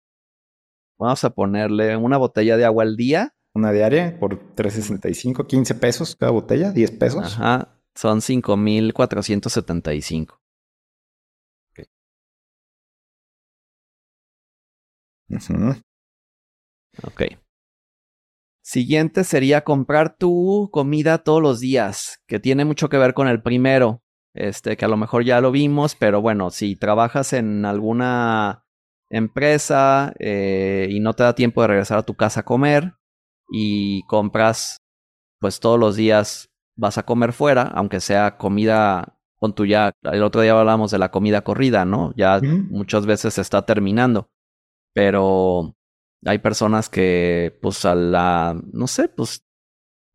Vamos 0.97 1.23
a 1.25 1.29
ponerle 1.31 1.97
una 1.97 2.17
botella 2.17 2.55
de 2.55 2.65
agua 2.65 2.83
al 2.83 2.95
día 2.95 3.33
una 3.53 3.71
diaria 3.71 4.17
por 4.19 4.37
365, 4.55 5.47
15 5.47 5.75
pesos 5.75 6.15
cada 6.15 6.31
botella, 6.31 6.71
10 6.71 6.91
pesos. 6.91 7.25
Ajá, 7.25 7.79
son 7.95 8.21
5475. 8.21 10.39
Ok. 17.03 17.23
Siguiente 18.61 19.23
sería 19.23 19.63
comprar 19.63 20.15
tu 20.15 20.69
comida 20.71 21.19
todos 21.19 21.41
los 21.41 21.59
días, 21.59 22.21
que 22.27 22.39
tiene 22.39 22.65
mucho 22.65 22.89
que 22.89 22.97
ver 22.97 23.13
con 23.13 23.27
el 23.27 23.41
primero. 23.41 24.03
Este, 24.35 24.77
que 24.77 24.85
a 24.85 24.87
lo 24.87 24.95
mejor 24.95 25.25
ya 25.25 25.41
lo 25.41 25.51
vimos, 25.51 25.95
pero 25.95 26.21
bueno, 26.21 26.51
si 26.51 26.75
trabajas 26.75 27.33
en 27.33 27.65
alguna 27.65 28.63
empresa 29.09 30.13
eh, 30.19 30.87
y 30.91 30.99
no 30.99 31.13
te 31.13 31.23
da 31.23 31.33
tiempo 31.33 31.63
de 31.63 31.67
regresar 31.67 31.97
a 31.97 32.03
tu 32.03 32.13
casa 32.13 32.41
a 32.41 32.45
comer 32.45 32.98
y 33.51 34.03
compras, 34.03 34.77
pues 35.39 35.59
todos 35.59 35.79
los 35.79 35.95
días 35.95 36.49
vas 36.75 36.97
a 36.97 37.03
comer 37.03 37.33
fuera, 37.33 37.63
aunque 37.63 37.99
sea 37.99 38.37
comida 38.37 39.17
con 39.37 39.53
tu 39.53 39.65
ya, 39.65 39.93
el 40.03 40.23
otro 40.23 40.41
día 40.41 40.57
hablamos 40.59 40.91
de 40.91 40.99
la 40.99 41.11
comida 41.11 41.43
corrida, 41.43 41.85
¿no? 41.85 42.13
Ya 42.15 42.41
muchas 42.41 43.05
veces 43.05 43.35
se 43.35 43.41
está 43.41 43.65
terminando, 43.65 44.29
pero 44.93 45.75
hay 46.25 46.39
personas 46.39 46.89
que, 46.89 47.57
pues 47.61 47.85
a 47.85 47.95
la, 47.95 48.61
no 48.73 48.87
sé, 48.87 49.07
pues 49.07 49.45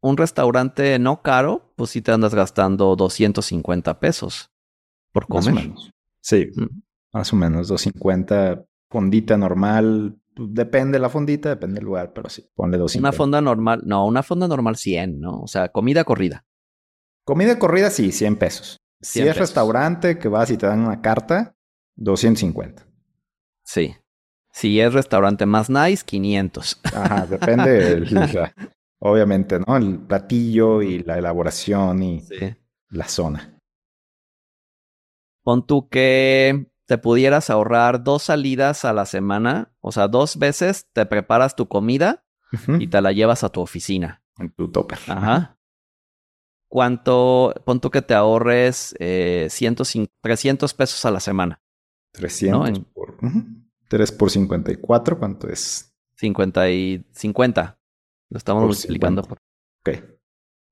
un 0.03 0.19
restaurante 0.19 0.99
no 0.99 1.23
caro, 1.23 1.73
pues 1.77 1.91
sí 1.91 2.03
te 2.03 2.13
andas 2.13 2.35
gastando 2.35 2.95
250 2.97 3.99
pesos 3.99 4.51
por 5.13 5.27
comer. 5.27 5.55
Más 5.55 5.65
o 5.65 5.69
menos. 5.69 5.91
Sí, 6.21 6.51
más 7.13 7.33
o 7.33 7.37
menos 7.37 7.69
250 7.69 8.67
fondita 8.91 9.39
normal. 9.39 10.19
Pues, 10.35 10.49
depende 10.53 10.99
la 10.99 11.09
fondita, 11.09 11.49
depende 11.49 11.77
del 11.77 11.85
lugar, 11.85 12.13
pero 12.13 12.29
sí, 12.29 12.49
ponle 12.55 12.79
250. 12.79 13.09
Una 13.09 13.17
fonda 13.17 13.41
normal, 13.41 13.83
no, 13.85 14.07
una 14.07 14.23
fonda 14.23 14.49
normal 14.49 14.77
100, 14.77 15.21
¿no? 15.21 15.41
O 15.41 15.47
sea, 15.47 15.69
comida 15.69 16.05
corrida. 16.05 16.45
Comida 17.25 17.59
corrida 17.59 17.91
sí, 17.91 18.13
100 18.13 18.37
pesos. 18.37 18.79
Si 19.01 19.21
es 19.21 19.37
restaurante 19.37 20.19
que 20.19 20.29
vas 20.29 20.51
y 20.51 20.57
te 20.57 20.67
dan 20.67 20.81
una 20.81 21.01
carta, 21.01 21.55
250. 21.97 22.87
Sí. 23.65 23.95
Si 24.51 24.81
es 24.81 24.93
restaurante 24.93 25.47
más 25.47 25.69
nice, 25.69 26.05
500. 26.05 26.81
Ajá, 26.95 27.27
depende. 27.27 28.05
obviamente, 28.99 29.59
¿no? 29.61 29.77
El 29.77 30.01
platillo 30.01 30.81
y 30.81 31.03
la 31.03 31.19
elaboración 31.19 32.03
y 32.03 32.23
la 32.89 33.09
zona. 33.09 33.59
Pon 35.43 35.67
tú 35.67 35.89
que 35.89 36.67
te 36.87 36.99
pudieras 36.99 37.51
ahorrar 37.51 38.05
dos 38.05 38.25
salidas 38.25 38.85
a 38.85 38.93
la 38.93 39.07
semana, 39.07 39.73
o 39.81 39.93
sea, 39.93 40.09
dos 40.09 40.37
veces 40.39 40.89
te 40.93 41.07
preparas 41.07 41.57
tu 41.57 41.69
comida 41.69 42.25
y 42.79 42.87
te 42.87 43.01
la 43.01 43.13
llevas 43.13 43.43
a 43.43 43.49
tu 43.49 43.61
oficina. 43.61 44.23
En 44.39 44.51
tu 44.51 44.71
topper. 44.71 44.99
Ajá. 45.09 45.59
¿Cuánto, 46.69 47.55
pon 47.65 47.81
tú 47.81 47.91
que 47.91 48.03
te 48.03 48.15
ahorres 48.15 48.95
eh, 48.99 49.49
300 50.21 50.75
pesos 50.75 51.05
a 51.05 51.11
la 51.11 51.21
semana? 51.21 51.63
300 52.13 52.81
por, 52.93 53.17
3 53.89 54.13
por 54.13 54.31
54, 54.31 55.19
¿cuánto 55.19 55.49
es? 55.49 55.95
50 56.17 56.71
y 56.71 57.07
50. 57.13 57.79
Lo 58.31 58.39
estamos 58.39 58.65
multiplicando 58.65 59.23
por. 59.23 59.39
Ok. 59.81 60.03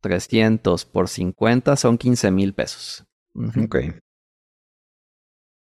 300 0.00 0.84
por 0.84 1.08
50 1.08 1.76
son 1.76 1.98
15 1.98 2.30
mil 2.30 2.54
pesos. 2.54 3.04
Ok. 3.62 3.76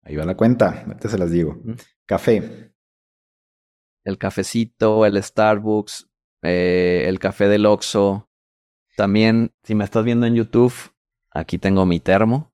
Ahí 0.08 0.16
va 0.16 0.24
la 0.24 0.38
cuenta, 0.38 0.84
ahorita 0.88 1.10
se 1.10 1.18
las 1.18 1.32
digo. 1.32 1.62
Café. 2.06 2.72
El 4.06 4.18
cafecito, 4.18 5.06
el 5.06 5.22
Starbucks, 5.22 6.10
eh, 6.44 7.04
el 7.08 7.20
café 7.20 7.50
del 7.50 7.66
Oxxo. 7.66 8.30
También, 8.96 9.54
si 9.64 9.76
me 9.76 9.84
estás 9.84 10.06
viendo 10.06 10.26
en 10.26 10.36
YouTube, 10.36 10.74
aquí 11.30 11.58
tengo 11.58 11.86
mi 11.86 12.00
termo. 12.00 12.54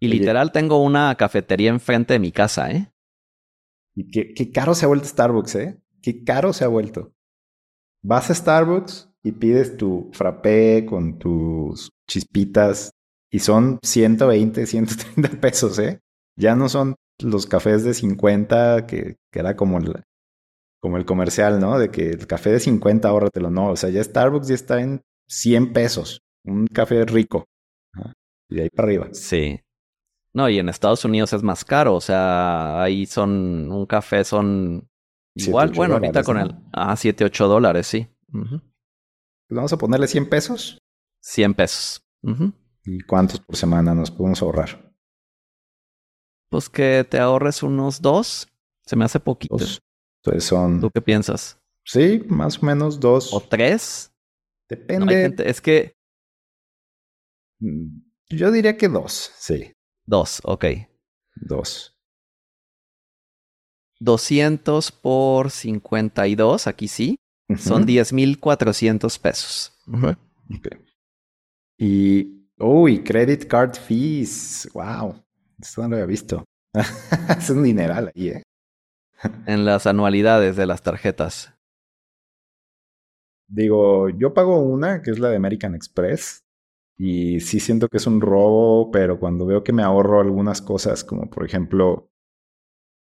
Y 0.00 0.08
literal 0.08 0.50
tengo 0.50 0.82
una 0.82 1.14
cafetería 1.14 1.70
enfrente 1.70 2.14
de 2.14 2.18
mi 2.18 2.32
casa, 2.32 2.72
¿eh? 2.72 2.92
Y 3.94 4.10
qué, 4.10 4.34
qué 4.34 4.50
caro 4.50 4.74
se 4.74 4.84
ha 4.84 4.88
vuelto 4.88 5.06
Starbucks, 5.06 5.54
¿eh? 5.54 5.80
Qué 6.02 6.24
caro 6.24 6.52
se 6.52 6.64
ha 6.64 6.68
vuelto. 6.68 7.14
Vas 8.02 8.30
a 8.30 8.34
Starbucks 8.34 9.08
y 9.22 9.30
pides 9.30 9.76
tu 9.76 10.10
frappé 10.12 10.84
con 10.84 11.20
tus 11.20 11.92
chispitas 12.08 12.90
y 13.30 13.38
son 13.38 13.78
120, 13.80 14.66
130 14.66 15.40
pesos, 15.40 15.78
¿eh? 15.78 16.00
Ya 16.36 16.56
no 16.56 16.68
son 16.68 16.96
los 17.20 17.46
cafés 17.46 17.84
de 17.84 17.94
50 17.94 18.86
que, 18.86 19.16
que 19.30 19.38
era 19.38 19.56
como 19.56 19.78
el, 19.78 20.02
como 20.80 20.96
el 20.96 21.04
comercial, 21.04 21.60
¿no? 21.60 21.78
De 21.78 21.90
que 21.90 22.10
el 22.10 22.26
café 22.26 22.50
de 22.50 22.60
50 22.60 23.08
ahórratelo. 23.08 23.50
No, 23.50 23.70
o 23.70 23.76
sea, 23.76 23.90
ya 23.90 24.02
Starbucks 24.02 24.48
ya 24.48 24.54
está 24.54 24.80
en 24.80 25.02
100 25.28 25.72
pesos. 25.72 26.20
Un 26.44 26.66
café 26.66 27.04
rico. 27.04 27.46
Y 28.50 28.56
de 28.56 28.62
ahí 28.62 28.68
para 28.70 28.88
arriba. 28.88 29.08
Sí. 29.12 29.60
No, 30.34 30.48
y 30.48 30.58
en 30.58 30.68
Estados 30.68 31.04
Unidos 31.04 31.32
es 31.32 31.42
más 31.42 31.64
caro. 31.64 31.94
O 31.94 32.00
sea, 32.00 32.82
ahí 32.82 33.06
son, 33.06 33.70
un 33.70 33.86
café 33.86 34.24
son 34.24 34.88
igual, 35.34 35.72
bueno, 35.72 35.94
ahorita 35.94 36.22
con 36.22 36.38
el, 36.38 36.54
ah, 36.72 36.96
7, 36.96 37.24
8 37.24 37.48
dólares, 37.48 37.86
sí. 37.86 38.06
Pues 38.30 38.60
vamos 39.48 39.72
a 39.72 39.78
ponerle 39.78 40.08
100 40.08 40.28
pesos. 40.28 40.78
100 41.20 41.54
pesos. 41.54 42.04
¿Y 42.84 43.00
cuántos 43.00 43.40
por 43.40 43.56
semana 43.56 43.94
nos 43.94 44.10
podemos 44.10 44.42
ahorrar? 44.42 44.93
Pues 46.54 46.68
que 46.68 47.04
te 47.10 47.18
ahorres 47.18 47.64
unos 47.64 48.00
dos. 48.00 48.46
Se 48.86 48.94
me 48.94 49.04
hace 49.04 49.18
poquito. 49.18 49.56
Entonces 49.58 50.44
son. 50.44 50.80
¿Tú 50.80 50.88
qué 50.88 51.00
piensas? 51.00 51.58
Sí, 51.84 52.22
más 52.28 52.62
o 52.62 52.66
menos 52.66 53.00
dos. 53.00 53.34
¿O 53.34 53.40
tres? 53.40 54.12
Depende. 54.68 55.34
es 55.38 55.60
que. 55.60 55.96
Mm, 57.58 58.02
yo 58.28 58.52
diría 58.52 58.76
que 58.76 58.88
dos, 58.88 59.32
sí. 59.36 59.72
Dos, 60.06 60.40
ok. 60.44 60.64
Dos. 61.34 61.98
200 63.98 64.92
por 64.92 65.50
52, 65.50 66.68
aquí 66.68 66.86
sí, 66.86 67.16
son 67.58 67.84
10,400 67.84 69.18
pesos. 69.18 69.72
Okay. 69.88 70.78
Y, 71.78 72.48
uy, 72.58 73.02
credit 73.02 73.48
card 73.48 73.74
fees. 73.74 74.70
Wow. 74.72 75.23
Esto 75.64 75.82
no 75.82 75.88
lo 75.88 75.96
había 75.96 76.06
visto. 76.06 76.44
es 77.38 77.50
un 77.50 77.62
dineral 77.62 78.12
ahí, 78.14 78.28
¿eh? 78.28 78.42
en 79.46 79.64
las 79.64 79.86
anualidades 79.86 80.56
de 80.56 80.66
las 80.66 80.82
tarjetas. 80.82 81.54
Digo, 83.48 84.10
yo 84.10 84.34
pago 84.34 84.60
una, 84.60 85.00
que 85.02 85.10
es 85.10 85.18
la 85.18 85.30
de 85.30 85.36
American 85.36 85.74
Express. 85.74 86.40
Y 86.96 87.40
sí 87.40 87.60
siento 87.60 87.88
que 87.88 87.96
es 87.96 88.06
un 88.06 88.20
robo, 88.20 88.90
pero 88.90 89.18
cuando 89.18 89.46
veo 89.46 89.64
que 89.64 89.72
me 89.72 89.82
ahorro 89.82 90.20
algunas 90.20 90.62
cosas, 90.62 91.02
como 91.02 91.28
por 91.28 91.44
ejemplo, 91.44 92.08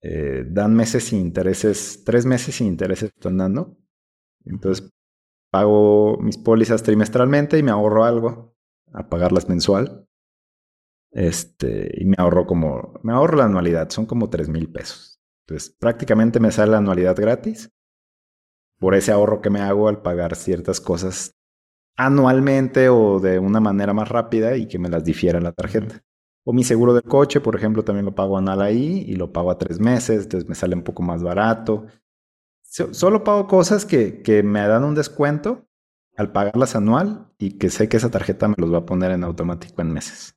eh, 0.01 0.45
dan 0.47 0.73
meses 0.73 1.05
sin 1.05 1.19
intereses, 1.19 2.03
tres 2.05 2.25
meses 2.25 2.55
sin 2.55 2.67
intereses 2.67 3.11
están 3.13 3.37
dando. 3.37 3.77
Entonces 4.45 4.89
pago 5.51 6.17
mis 6.19 6.37
pólizas 6.37 6.83
trimestralmente 6.83 7.57
y 7.57 7.63
me 7.63 7.71
ahorro 7.71 8.05
algo 8.05 8.55
a 8.93 9.09
pagarlas 9.09 9.49
mensual. 9.49 10.07
Este, 11.13 11.91
y 12.01 12.05
me 12.05 12.15
ahorro 12.17 12.47
como, 12.47 12.99
me 13.03 13.13
ahorro 13.13 13.37
la 13.37 13.45
anualidad, 13.45 13.89
son 13.91 14.05
como 14.05 14.29
tres 14.29 14.49
mil 14.49 14.71
pesos. 14.71 15.21
Entonces, 15.45 15.75
prácticamente 15.79 16.39
me 16.39 16.51
sale 16.51 16.71
la 16.71 16.79
anualidad 16.79 17.15
gratis 17.15 17.71
por 18.79 18.95
ese 18.95 19.11
ahorro 19.11 19.41
que 19.41 19.49
me 19.49 19.61
hago 19.61 19.87
al 19.87 20.01
pagar 20.01 20.35
ciertas 20.35 20.81
cosas 20.81 21.35
anualmente 21.95 22.89
o 22.89 23.19
de 23.19 23.37
una 23.37 23.59
manera 23.59 23.93
más 23.93 24.09
rápida 24.09 24.57
y 24.57 24.67
que 24.67 24.79
me 24.79 24.89
las 24.89 25.03
difiera 25.03 25.39
la 25.39 25.51
tarjeta. 25.51 26.01
O 26.43 26.51
mi 26.51 26.63
seguro 26.63 26.93
del 26.93 27.03
coche, 27.03 27.39
por 27.39 27.55
ejemplo, 27.55 27.83
también 27.83 28.05
lo 28.05 28.15
pago 28.15 28.37
anual 28.37 28.61
ahí 28.61 29.05
y 29.07 29.15
lo 29.15 29.31
pago 29.31 29.51
a 29.51 29.57
tres 29.57 29.79
meses, 29.79 30.23
entonces 30.23 30.49
me 30.49 30.55
sale 30.55 30.75
un 30.75 30.83
poco 30.83 31.03
más 31.03 31.23
barato. 31.23 31.85
Solo 32.63 33.23
pago 33.23 33.47
cosas 33.47 33.85
que, 33.85 34.23
que 34.23 34.41
me 34.41 34.67
dan 34.67 34.83
un 34.83 34.95
descuento 34.95 35.67
al 36.17 36.31
pagarlas 36.31 36.75
anual 36.75 37.31
y 37.37 37.57
que 37.57 37.69
sé 37.69 37.87
que 37.87 37.97
esa 37.97 38.09
tarjeta 38.09 38.47
me 38.47 38.55
los 38.57 38.73
va 38.73 38.79
a 38.79 38.85
poner 38.85 39.11
en 39.11 39.23
automático 39.23 39.81
en 39.81 39.93
meses 39.93 40.35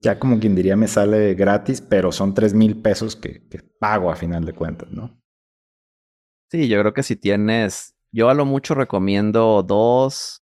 ya 0.00 0.18
como 0.18 0.40
quien 0.40 0.54
diría 0.54 0.76
me 0.76 0.88
sale 0.88 1.34
gratis, 1.34 1.80
pero 1.80 2.12
son 2.12 2.34
tres 2.34 2.54
mil 2.54 2.80
pesos 2.80 3.16
que, 3.16 3.42
pago 3.78 4.10
a 4.10 4.16
final 4.16 4.44
de 4.44 4.54
cuentas, 4.54 4.90
¿no? 4.90 5.20
Sí, 6.50 6.68
yo 6.68 6.80
creo 6.80 6.94
que 6.94 7.02
si 7.02 7.16
tienes, 7.16 7.94
yo 8.12 8.28
a 8.30 8.34
lo 8.34 8.44
mucho 8.44 8.74
recomiendo 8.74 9.62
dos, 9.62 10.42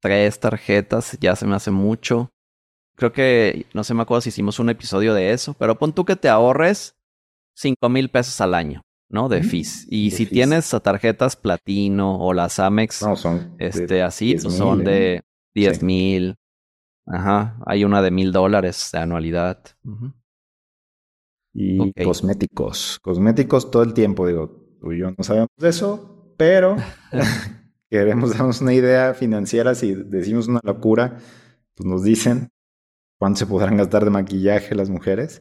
tres 0.00 0.40
tarjetas, 0.40 1.18
ya 1.20 1.36
se 1.36 1.46
me 1.46 1.56
hace 1.56 1.70
mucho. 1.70 2.30
Creo 2.96 3.12
que, 3.12 3.66
no 3.74 3.84
sé 3.84 3.94
me 3.94 4.02
acuerdo 4.02 4.22
si 4.22 4.30
hicimos 4.30 4.58
un 4.58 4.70
episodio 4.70 5.14
de 5.14 5.32
eso, 5.32 5.54
pero 5.54 5.78
pon 5.78 5.92
tú 5.92 6.04
que 6.04 6.16
te 6.16 6.28
ahorres 6.28 6.96
cinco 7.54 7.88
mil 7.88 8.10
pesos 8.10 8.40
al 8.40 8.54
año, 8.54 8.82
¿no? 9.08 9.28
De 9.28 9.42
fees. 9.42 9.86
Y 9.90 10.12
si 10.12 10.26
tienes 10.26 10.70
tarjetas 10.82 11.36
platino 11.36 12.18
o 12.18 12.32
las 12.32 12.58
Amex, 12.58 13.02
no, 13.02 13.16
son 13.16 13.54
este, 13.58 14.02
así, 14.02 14.36
pues 14.36 14.54
son 14.54 14.84
de 14.84 15.16
¿eh? 15.16 15.22
diez 15.54 15.82
mil. 15.82 16.36
Ajá, 17.10 17.58
hay 17.64 17.84
una 17.84 18.02
de 18.02 18.10
mil 18.10 18.32
dólares 18.32 18.90
de 18.92 18.98
anualidad. 18.98 19.64
Y 21.54 21.92
cosméticos. 22.04 22.98
Cosméticos 23.02 23.70
todo 23.70 23.82
el 23.82 23.94
tiempo, 23.94 24.26
digo, 24.26 24.76
tú 24.80 24.92
y 24.92 24.98
yo 24.98 25.10
no 25.10 25.24
sabemos 25.24 25.48
de 25.56 25.68
eso, 25.70 26.34
pero 26.36 26.76
queremos 27.90 28.36
darnos 28.36 28.60
una 28.60 28.74
idea 28.74 29.14
financiera. 29.14 29.74
Si 29.74 29.94
decimos 29.94 30.48
una 30.48 30.60
locura, 30.62 31.18
pues 31.74 31.88
nos 31.88 32.02
dicen 32.04 32.50
cuánto 33.18 33.38
se 33.38 33.46
podrán 33.46 33.76
gastar 33.78 34.04
de 34.04 34.10
maquillaje 34.10 34.74
las 34.74 34.90
mujeres. 34.90 35.40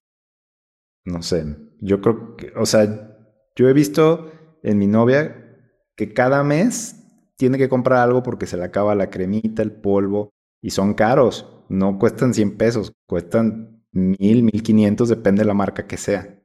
No 1.06 1.22
sé, 1.22 1.46
yo 1.80 2.02
creo 2.02 2.36
que, 2.36 2.52
o 2.56 2.66
sea, 2.66 3.16
Yo 3.56 3.68
he 3.70 3.74
visto 3.74 4.32
en 4.62 4.78
mi 4.78 4.88
novia 4.88 5.58
que 5.96 6.14
cada 6.14 6.44
mes 6.44 7.04
tiene 7.38 7.58
que 7.58 7.70
comprar 7.70 8.00
algo 8.00 8.24
porque 8.24 8.46
se 8.46 8.58
le 8.58 8.64
acaba 8.64 8.96
la 8.96 9.10
cremita, 9.10 9.62
el 9.62 9.72
polvo, 9.72 10.30
y 10.62 10.72
son 10.72 10.94
caros. 10.94 11.57
No 11.70 11.98
cuestan 12.00 12.34
100 12.34 12.58
pesos, 12.58 12.94
cuestan 13.08 13.84
mil, 13.92 14.44
mil 14.44 14.64
quinientos, 14.64 15.10
depende 15.10 15.42
de 15.42 15.48
la 15.48 15.54
marca 15.54 15.88
que 15.88 15.98
sea. 15.98 16.40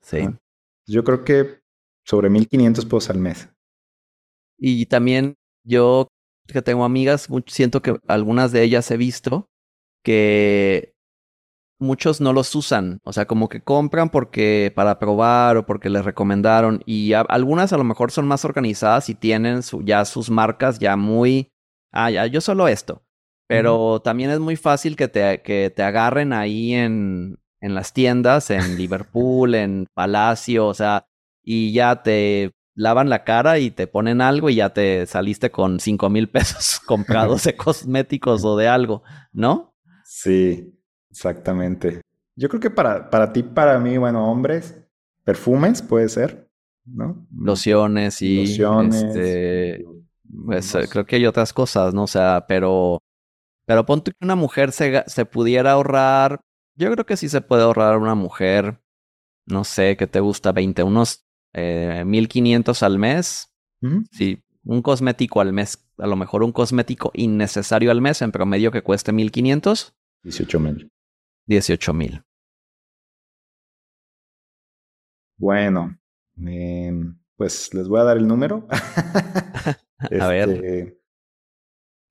Sí. 0.00 0.28
Yo 0.86 1.04
creo 1.04 1.24
que 1.24 1.60
sobre 2.04 2.30
1500 2.30 2.84
pesos 2.84 3.10
al 3.10 3.18
mes. 3.18 3.48
Y 4.58 4.86
también 4.86 5.36
yo 5.64 6.08
que 6.46 6.62
tengo 6.62 6.84
amigas, 6.84 7.28
siento 7.46 7.82
que 7.82 7.98
algunas 8.06 8.52
de 8.52 8.62
ellas 8.62 8.90
he 8.90 8.96
visto 8.96 9.48
que 10.02 10.94
muchos 11.78 12.20
no 12.20 12.32
los 12.32 12.54
usan, 12.54 13.00
o 13.04 13.12
sea, 13.12 13.26
como 13.26 13.48
que 13.48 13.62
compran 13.62 14.08
porque 14.08 14.72
para 14.74 14.98
probar 14.98 15.56
o 15.56 15.66
porque 15.66 15.90
les 15.90 16.04
recomendaron 16.04 16.82
y 16.86 17.12
algunas 17.12 17.72
a 17.72 17.76
lo 17.76 17.84
mejor 17.84 18.10
son 18.12 18.26
más 18.26 18.44
organizadas 18.44 19.08
y 19.08 19.14
tienen 19.14 19.60
ya 19.84 20.04
sus 20.04 20.30
marcas 20.30 20.78
ya 20.78 20.96
muy, 20.96 21.52
ah, 21.90 22.10
ya 22.10 22.26
yo 22.26 22.40
solo 22.40 22.68
esto, 22.68 23.02
pero 23.46 24.00
también 24.00 24.30
es 24.30 24.40
muy 24.40 24.56
fácil 24.56 24.96
que 24.96 25.08
te, 25.08 25.42
que 25.42 25.70
te 25.70 25.82
agarren 25.82 26.32
ahí 26.32 26.74
en, 26.74 27.38
en 27.60 27.74
las 27.74 27.92
tiendas, 27.92 28.50
en 28.50 28.76
Liverpool, 28.76 29.54
en 29.54 29.86
Palacio, 29.94 30.66
o 30.66 30.74
sea, 30.74 31.06
y 31.42 31.72
ya 31.72 32.02
te 32.02 32.52
lavan 32.74 33.08
la 33.08 33.24
cara 33.24 33.58
y 33.58 33.70
te 33.70 33.86
ponen 33.86 34.20
algo 34.20 34.50
y 34.50 34.56
ya 34.56 34.72
te 34.72 35.06
saliste 35.06 35.50
con 35.50 35.80
cinco 35.80 36.08
mil 36.08 36.28
pesos 36.28 36.80
comprados 36.86 37.44
de 37.44 37.56
cosméticos 37.56 38.44
o 38.44 38.56
de 38.56 38.68
algo, 38.68 39.02
¿no? 39.32 39.74
Sí, 40.04 40.78
exactamente. 41.10 42.00
Yo 42.34 42.48
creo 42.48 42.60
que 42.60 42.70
para, 42.70 43.10
para 43.10 43.32
ti, 43.32 43.42
para 43.42 43.78
mí, 43.78 43.98
bueno, 43.98 44.30
hombres, 44.30 44.82
perfumes 45.24 45.82
puede 45.82 46.08
ser, 46.08 46.48
¿no? 46.84 47.26
Lociones 47.34 48.22
y 48.22 48.46
Lociones, 48.46 49.02
este, 49.02 49.84
pues 50.46 50.76
creo 50.90 51.04
que 51.04 51.16
hay 51.16 51.26
otras 51.26 51.52
cosas, 51.52 51.92
¿no? 51.92 52.04
O 52.04 52.08
sea, 52.08 52.46
pero, 52.48 53.02
pero 53.72 53.86
ponte 53.86 54.10
que 54.12 54.22
una 54.22 54.36
mujer 54.36 54.70
se, 54.70 55.02
se 55.06 55.24
pudiera 55.24 55.72
ahorrar, 55.72 56.44
yo 56.76 56.92
creo 56.92 57.06
que 57.06 57.16
sí 57.16 57.30
se 57.30 57.40
puede 57.40 57.62
ahorrar 57.62 57.96
una 57.96 58.14
mujer, 58.14 58.82
no 59.46 59.64
sé, 59.64 59.96
que 59.96 60.06
te 60.06 60.20
gusta 60.20 60.52
20, 60.52 60.82
unos 60.82 61.24
eh, 61.54 62.02
1500 62.04 62.82
al 62.82 62.98
mes. 62.98 63.48
Sí, 64.10 64.44
un 64.62 64.82
cosmético 64.82 65.40
al 65.40 65.54
mes, 65.54 65.88
a 65.96 66.06
lo 66.06 66.16
mejor 66.16 66.42
un 66.42 66.52
cosmético 66.52 67.12
innecesario 67.14 67.90
al 67.90 68.02
mes, 68.02 68.20
en 68.20 68.30
promedio 68.30 68.70
que 68.70 68.82
cueste 68.82 69.10
1500. 69.10 69.96
18 70.22 70.60
mil. 70.60 70.92
18 71.46 71.94
mil. 71.94 72.22
Bueno, 75.38 75.98
em, 76.36 77.18
pues 77.36 77.72
les 77.72 77.88
voy 77.88 78.00
a 78.00 78.04
dar 78.04 78.18
el 78.18 78.28
número. 78.28 78.68
a 80.20 80.28
ver. 80.28 81.00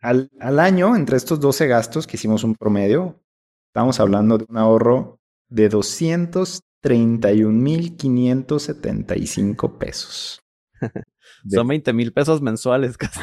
Al, 0.02 0.30
al, 0.40 0.60
año, 0.60 0.96
entre 0.96 1.18
estos 1.18 1.40
12 1.40 1.68
gastos 1.68 2.08
que 2.08 2.18
hicimos 2.18 2.44
un 2.44 2.56
promedio, 2.56 3.22
estamos 3.68 4.00
hablando 4.00 4.38
de 4.38 4.46
un 4.50 4.58
ahorro 4.58 5.20
de 5.50 5.70
200 5.70 6.62
31.575 6.82 9.78
pesos. 9.78 10.42
Son 11.50 11.68
20 11.68 11.94
mil 11.94 12.14
pesos 12.14 12.40
mensuales 12.42 12.98
casi. 12.98 13.20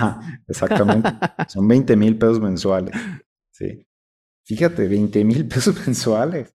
exactamente. 0.49 1.11
Son 1.49 1.67
20 1.67 1.97
mil 1.97 2.17
pesos 2.19 2.41
mensuales. 2.41 2.95
Sí. 3.53 3.85
Fíjate, 4.45 4.87
20 4.89 5.25
mil 5.25 5.47
pesos 5.47 5.77
mensuales. 5.87 6.55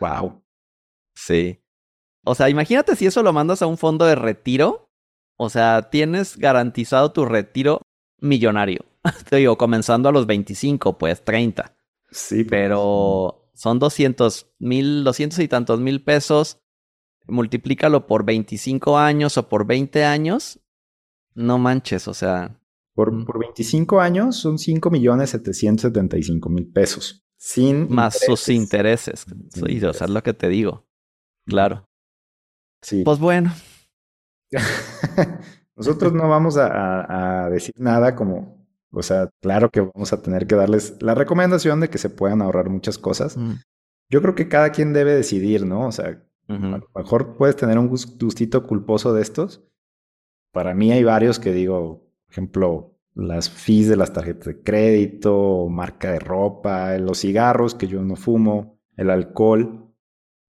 Wow. 0.00 0.42
Sí. 1.14 1.62
O 2.24 2.34
sea, 2.34 2.48
imagínate 2.48 2.96
si 2.96 3.06
eso 3.06 3.22
lo 3.22 3.32
mandas 3.32 3.62
a 3.62 3.66
un 3.66 3.78
fondo 3.78 4.04
de 4.06 4.16
retiro. 4.16 4.90
O 5.36 5.50
sea, 5.50 5.90
tienes 5.90 6.36
garantizado 6.36 7.12
tu 7.12 7.24
retiro 7.24 7.80
millonario. 8.20 8.84
Te 9.28 9.36
digo, 9.36 9.56
comenzando 9.58 10.08
a 10.08 10.12
los 10.12 10.26
25, 10.26 10.98
pues 10.98 11.24
30. 11.24 11.76
Sí. 12.10 12.44
Pero 12.44 13.50
son 13.54 13.78
200 13.78 14.54
mil, 14.58 15.04
200 15.04 15.38
y 15.40 15.48
tantos 15.48 15.80
mil 15.80 16.02
pesos, 16.02 16.60
multiplícalo 17.26 18.06
por 18.06 18.24
25 18.24 18.98
años 18.98 19.36
o 19.38 19.48
por 19.48 19.66
20 19.66 20.04
años, 20.04 20.60
no 21.34 21.58
manches, 21.58 22.08
o 22.08 22.14
sea. 22.14 22.60
Por, 22.94 23.12
mm. 23.12 23.24
por 23.24 23.40
25 23.40 24.00
años 24.00 24.36
son 24.36 24.58
5 24.58 24.90
millones 24.90 25.30
775 25.30 26.48
mil 26.48 26.70
pesos. 26.70 27.24
Sin 27.36 27.92
Más 27.92 28.20
sus 28.24 28.48
intereses. 28.48 29.26
Sí, 29.50 29.84
o 29.84 29.92
sea, 29.92 30.06
es 30.06 30.10
lo 30.10 30.22
que 30.22 30.32
te 30.32 30.48
digo. 30.48 30.86
Claro. 31.46 31.86
Sí. 32.80 33.02
Pues 33.04 33.18
bueno. 33.18 33.52
Nosotros 35.76 36.12
no 36.12 36.28
vamos 36.28 36.56
a, 36.56 37.44
a 37.44 37.50
decir 37.50 37.74
nada 37.76 38.14
como 38.14 38.63
o 38.94 39.02
sea, 39.02 39.30
claro 39.40 39.70
que 39.70 39.80
vamos 39.80 40.12
a 40.12 40.22
tener 40.22 40.46
que 40.46 40.54
darles 40.54 40.96
la 41.00 41.14
recomendación 41.14 41.80
de 41.80 41.88
que 41.88 41.98
se 41.98 42.10
puedan 42.10 42.42
ahorrar 42.42 42.70
muchas 42.70 42.98
cosas. 42.98 43.36
Mm. 43.36 43.54
Yo 44.10 44.22
creo 44.22 44.34
que 44.34 44.48
cada 44.48 44.70
quien 44.70 44.92
debe 44.92 45.14
decidir, 45.14 45.66
¿no? 45.66 45.86
O 45.86 45.92
sea, 45.92 46.22
a 46.48 46.52
lo 46.52 46.88
mejor 46.94 47.36
puedes 47.36 47.56
tener 47.56 47.78
un 47.78 47.88
gustito 47.88 48.66
culposo 48.66 49.14
de 49.14 49.22
estos. 49.22 49.64
Para 50.52 50.74
mí 50.74 50.92
hay 50.92 51.02
varios 51.02 51.40
que 51.40 51.52
digo, 51.52 52.10
por 52.26 52.32
ejemplo, 52.32 52.98
las 53.14 53.48
fees 53.48 53.88
de 53.88 53.96
las 53.96 54.12
tarjetas 54.12 54.46
de 54.46 54.62
crédito, 54.62 55.68
marca 55.68 56.12
de 56.12 56.18
ropa, 56.18 56.96
los 56.98 57.20
cigarros 57.20 57.74
que 57.74 57.86
yo 57.86 58.02
no 58.02 58.16
fumo, 58.16 58.78
el 58.96 59.10
alcohol. 59.10 59.92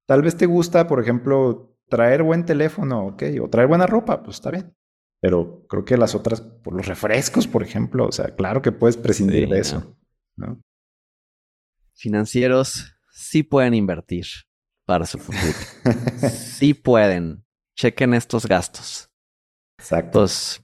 Tal 0.05 0.21
vez 0.21 0.35
te 0.35 0.45
gusta, 0.45 0.87
por 0.87 0.99
ejemplo, 0.99 1.75
traer 1.87 2.23
buen 2.23 2.45
teléfono, 2.45 3.07
ok, 3.07 3.23
o 3.41 3.49
traer 3.49 3.67
buena 3.67 3.87
ropa, 3.87 4.21
pues 4.21 4.37
está 4.37 4.51
bien. 4.51 4.74
Pero 5.25 5.65
creo 5.67 5.83
que 5.83 5.97
las 5.97 6.13
otras, 6.13 6.39
por 6.39 6.75
los 6.75 6.85
refrescos, 6.85 7.47
por 7.47 7.63
ejemplo, 7.63 8.05
o 8.05 8.11
sea, 8.11 8.35
claro 8.35 8.61
que 8.61 8.71
puedes 8.71 8.95
prescindir 8.95 9.49
de 9.49 9.57
eso. 9.57 9.97
¿no? 10.35 10.61
Financieros 11.95 12.95
sí 13.09 13.41
pueden 13.41 13.73
invertir 13.73 14.27
para 14.85 15.07
su 15.07 15.17
futuro. 15.17 15.51
sí 16.29 16.75
pueden. 16.75 17.43
Chequen 17.75 18.13
estos 18.13 18.45
gastos. 18.45 19.09
Exacto. 19.79 20.19
Pues 20.19 20.63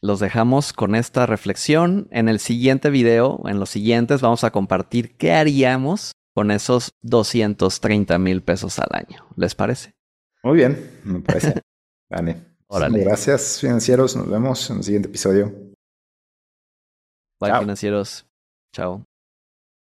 los 0.00 0.20
dejamos 0.20 0.72
con 0.72 0.94
esta 0.94 1.26
reflexión. 1.26 2.06
En 2.12 2.28
el 2.28 2.38
siguiente 2.38 2.90
video, 2.90 3.42
en 3.46 3.58
los 3.58 3.70
siguientes, 3.70 4.20
vamos 4.20 4.44
a 4.44 4.52
compartir 4.52 5.16
qué 5.16 5.32
haríamos 5.32 6.12
con 6.36 6.52
esos 6.52 6.92
230 7.02 8.16
mil 8.20 8.44
pesos 8.44 8.78
al 8.78 8.90
año. 8.92 9.26
¿Les 9.34 9.56
parece? 9.56 9.96
Muy 10.44 10.58
bien, 10.58 11.00
me 11.02 11.18
parece. 11.18 11.62
vale. 12.08 12.55
Gracias, 12.68 13.60
financieros. 13.60 14.16
Nos 14.16 14.28
vemos 14.28 14.70
en 14.70 14.78
el 14.78 14.84
siguiente 14.84 15.08
episodio. 15.08 15.52
Bye, 17.40 17.58
financieros. 17.60 18.26
Chao. 18.72 19.04